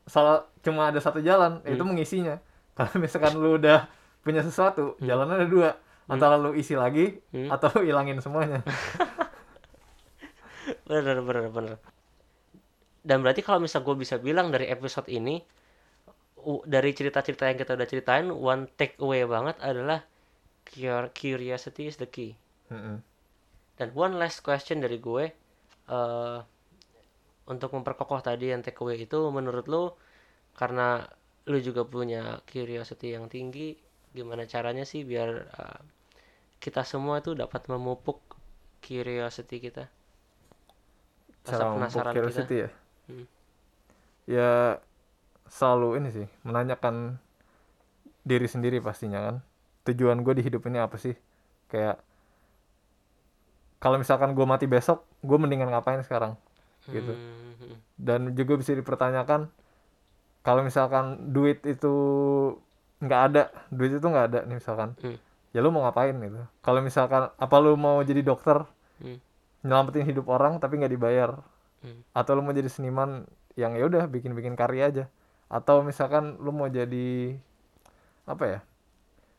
[0.09, 1.75] salah cuma ada satu jalan hmm.
[1.75, 2.37] itu mengisinya
[2.77, 3.87] kalau misalkan lu udah
[4.23, 5.07] punya sesuatu hmm.
[5.07, 5.71] jalannya ada dua
[6.09, 7.53] antara lu isi lagi Hmm.
[7.53, 8.65] atau lu hilangin semuanya
[10.89, 11.77] bener bener bener
[13.09, 15.41] dan berarti kalau misal gue bisa bilang dari episode ini
[16.69, 20.05] dari cerita-cerita yang kita udah ceritain one take away banget adalah
[20.69, 22.37] cur- curiosity is the key.
[22.69, 23.01] Mm-mm.
[23.81, 25.33] dan one last question dari gue
[25.89, 26.39] eh
[27.49, 29.89] untuk memperkokoh tadi yang take away itu menurut lu
[30.53, 31.09] karena
[31.49, 33.73] lu juga punya curiosity yang tinggi
[34.13, 35.81] gimana caranya sih biar eh,
[36.61, 38.21] kita semua itu dapat memupuk
[38.85, 39.89] curiosity kita?
[41.49, 42.71] Rasa penasaran curiosity ya
[43.09, 43.25] Hmm.
[44.29, 44.77] ya
[45.49, 47.17] selalu ini sih menanyakan
[48.23, 49.37] diri sendiri pastinya kan.
[49.89, 51.17] Tujuan gue di hidup ini apa sih?
[51.73, 52.05] Kayak
[53.79, 56.37] kalau misalkan gue mati besok gue mendingan ngapain sekarang?
[56.89, 57.13] Gitu.
[57.13, 59.49] Hmm, dan juga bisa dipertanyakan
[60.41, 61.93] kalau misalkan duit itu
[62.99, 65.19] nggak ada duit itu nggak ada nih misalkan Hmm.
[65.53, 66.45] ya lu mau ngapain gitu?
[66.65, 68.65] Kalau misalkan apa lu mau jadi dokter?
[69.01, 69.21] Hmm,
[69.65, 71.31] nyelamatin hidup orang tapi nggak dibayar
[71.85, 75.05] hmm, atau lu mau jadi seniman yang ya udah bikin-bikin karya aja.
[75.49, 77.35] Atau misalkan lu mau jadi
[78.29, 78.61] apa ya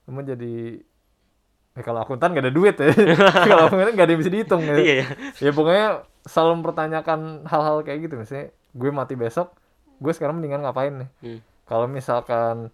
[0.10, 0.82] lu mau jadi
[1.78, 2.90] eh, kalau akuntan gak ada duit ya.
[3.50, 4.76] Kalau akuntan gak ada yang bisa dihitung ya.
[4.82, 5.88] Iya ya ya pokoknya
[6.26, 8.18] selalu mempertanyakan hal-hal kayak gitu.
[8.18, 9.54] Misalnya gue mati besok
[10.00, 11.10] gue sekarang mendingan ngapain nih?
[11.22, 12.72] Hmm, kalau misalkan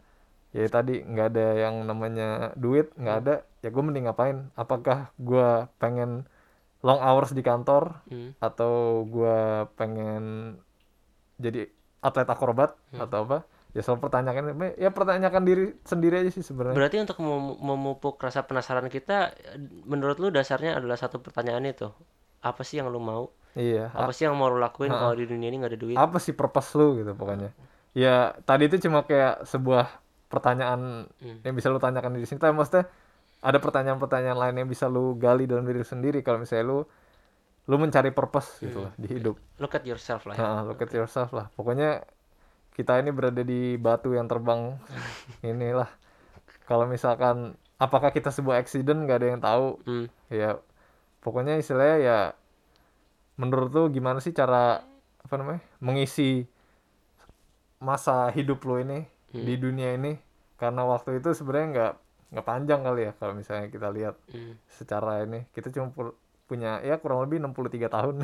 [0.55, 4.38] ya tadi nggak ada yang namanya duit nggak ada ya gue mending ngapain?
[4.55, 6.30] Apakah gue pengen
[6.86, 8.73] long hours di kantor hmm, atau
[9.03, 9.38] gue
[9.73, 10.55] pengen
[11.36, 11.65] jadi
[11.99, 13.01] atlet akrobat Hmm.
[13.01, 13.38] atau apa
[13.73, 14.43] ya selalu pertanyakan
[14.77, 16.77] ya pertanyakan diri sendiri aja sih sebenarnya.
[16.77, 19.36] Berarti untuk mem- memupuk rasa penasaran kita
[19.83, 21.89] menurut lu dasarnya adalah satu pertanyaan itu
[22.39, 23.33] apa sih yang lu mau?
[23.51, 25.95] Iya apa sih yang mau lu lakuin kalau di dunia ini nggak ada duit?
[25.95, 27.51] Apa sih purpose lu gitu pokoknya?
[27.91, 29.89] Ya tadi itu cuma kayak sebuah
[30.25, 31.39] pertanyaan Hmm.
[31.41, 32.86] yang bisa lu tanyakan diri sendiri tapi maksudnya
[33.45, 36.25] ada pertanyaan-pertanyaan lain yang bisa lu gali dalam diri sendiri.
[36.25, 36.79] Kalau misalnya lu
[37.65, 39.37] lu mencari purpose gitu lah di hidup.
[39.61, 40.41] Look at yourself lah ya.
[40.41, 41.53] Nah, look at yourself lah.
[41.53, 42.01] Pokoknya
[42.73, 44.81] kita ini berada di batu yang terbang.
[45.45, 45.89] Inilah.
[46.65, 49.05] Kalau misalkan apakah kita sebuah accident?
[49.05, 49.67] Nggak ada yang tahu.
[49.85, 50.57] Hmm, ya
[51.21, 52.19] pokoknya istilahnya ya
[53.37, 54.85] menurut lu gimana sih cara
[55.25, 56.45] apa namanya mengisi
[57.81, 60.17] masa hidup lu ini di dunia ini?
[60.57, 61.93] Karena waktu itu sebenarnya nggak
[62.36, 64.59] nggak panjang kali ya kalau misalnya kita lihat hmm.
[64.67, 65.47] secara ini.
[65.55, 68.15] Kita cuma pu- punya ya kurang lebih 63 tahun.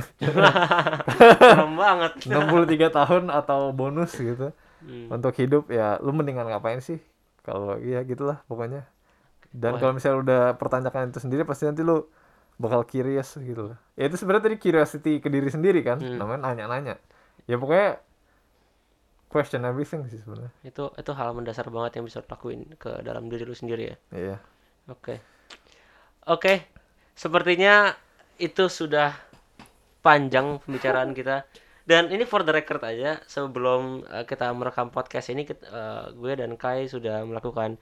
[1.40, 2.12] Serem banget.
[2.28, 4.52] 63 tahun atau bonus gitu.
[4.82, 5.14] Hmm.
[5.14, 6.98] untuk hidup ya lu mendingan ngapain sih?
[7.46, 8.90] Kalau iya gitulah pokoknya.
[9.54, 12.10] Dan kalau misalnya udah pertanyakan itu sendiri pasti nanti lu
[12.58, 13.78] bakal curious gitu lah.
[13.94, 16.02] Ya itu sebenarnya tadi curiosity ke diri sendiri kan.
[16.02, 16.18] Hmm.
[16.18, 16.96] namanya nanya-nanya.
[17.46, 18.02] Ya pokoknya
[19.32, 23.48] question everything sih sebenarnya itu itu hal mendasar banget yang bisa lakuin ke dalam diri
[23.48, 24.38] lu sendiri ya iya
[24.90, 25.22] Oke.
[26.26, 26.54] Oke.
[27.14, 27.94] Sepertinya
[28.42, 29.14] itu sudah
[30.02, 31.46] panjang pembicaraan kita.
[31.86, 36.34] Dan ini for the record aja, sebelum eh, kita merekam podcast ini, kit- eh, gue
[36.38, 37.78] dan Kai sudah melakukan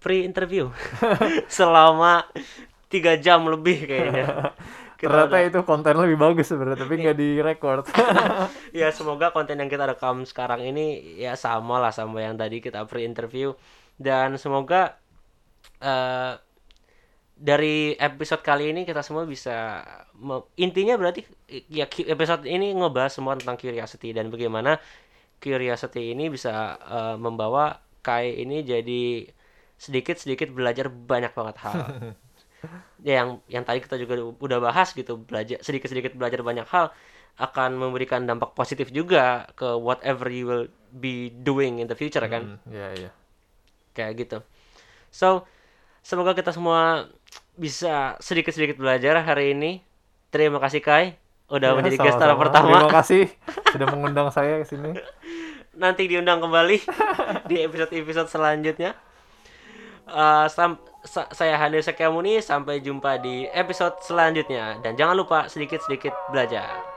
[0.00, 0.72] pre-interview
[1.58, 2.26] selama
[2.90, 4.26] tiga jam lebih kayaknya.
[5.08, 7.84] Ternyata udah- itu konten lebih bagus sebenarnya tapi nggak direcord
[8.80, 12.84] ya semoga konten yang kita rekam sekarang ini ya sama lah sama yang tadi kita
[12.84, 13.56] pre-interview.
[13.96, 15.00] Dan semoga
[15.80, 16.36] eh
[17.40, 19.80] dari episode kali ini kita semua bisa
[20.60, 21.24] intinya berarti
[21.72, 24.76] ya episode ini ngebahas semua tentang curiosity dan bagaimana
[25.40, 29.28] curiosity ini bisa eh, membawa Kai ini jadi
[29.76, 31.76] sedikit-sedikit belajar banyak banget hal
[33.00, 36.92] ya yang yang tadi kita juga udah bahas gitu belajar sedikit-sedikit belajar banyak hal
[37.40, 42.60] akan memberikan dampak positif juga ke whatever you will be doing in the future kan?
[42.60, 43.10] Hmm, iya iya
[43.90, 44.38] kayak gitu.
[45.08, 45.48] So
[46.04, 47.08] semoga kita semua
[47.56, 49.80] bisa sedikit-sedikit belajar hari ini.
[50.28, 51.16] Terima kasih Kai
[51.50, 52.42] udah Ya, menjadi guest star sama-sama.
[52.46, 52.66] pertama.
[52.70, 53.22] Terima kasih
[53.72, 54.94] sudah mengundang saya ke sini.
[55.82, 56.76] Nanti diundang kembali
[57.50, 58.94] di episode-episode selanjutnya.
[60.10, 60.46] Eh,
[61.06, 66.89] sa- saya Hande Sekiamuni sampai jumpa di episode selanjutnya dan jangan lupa sedikit-sedikit belajar.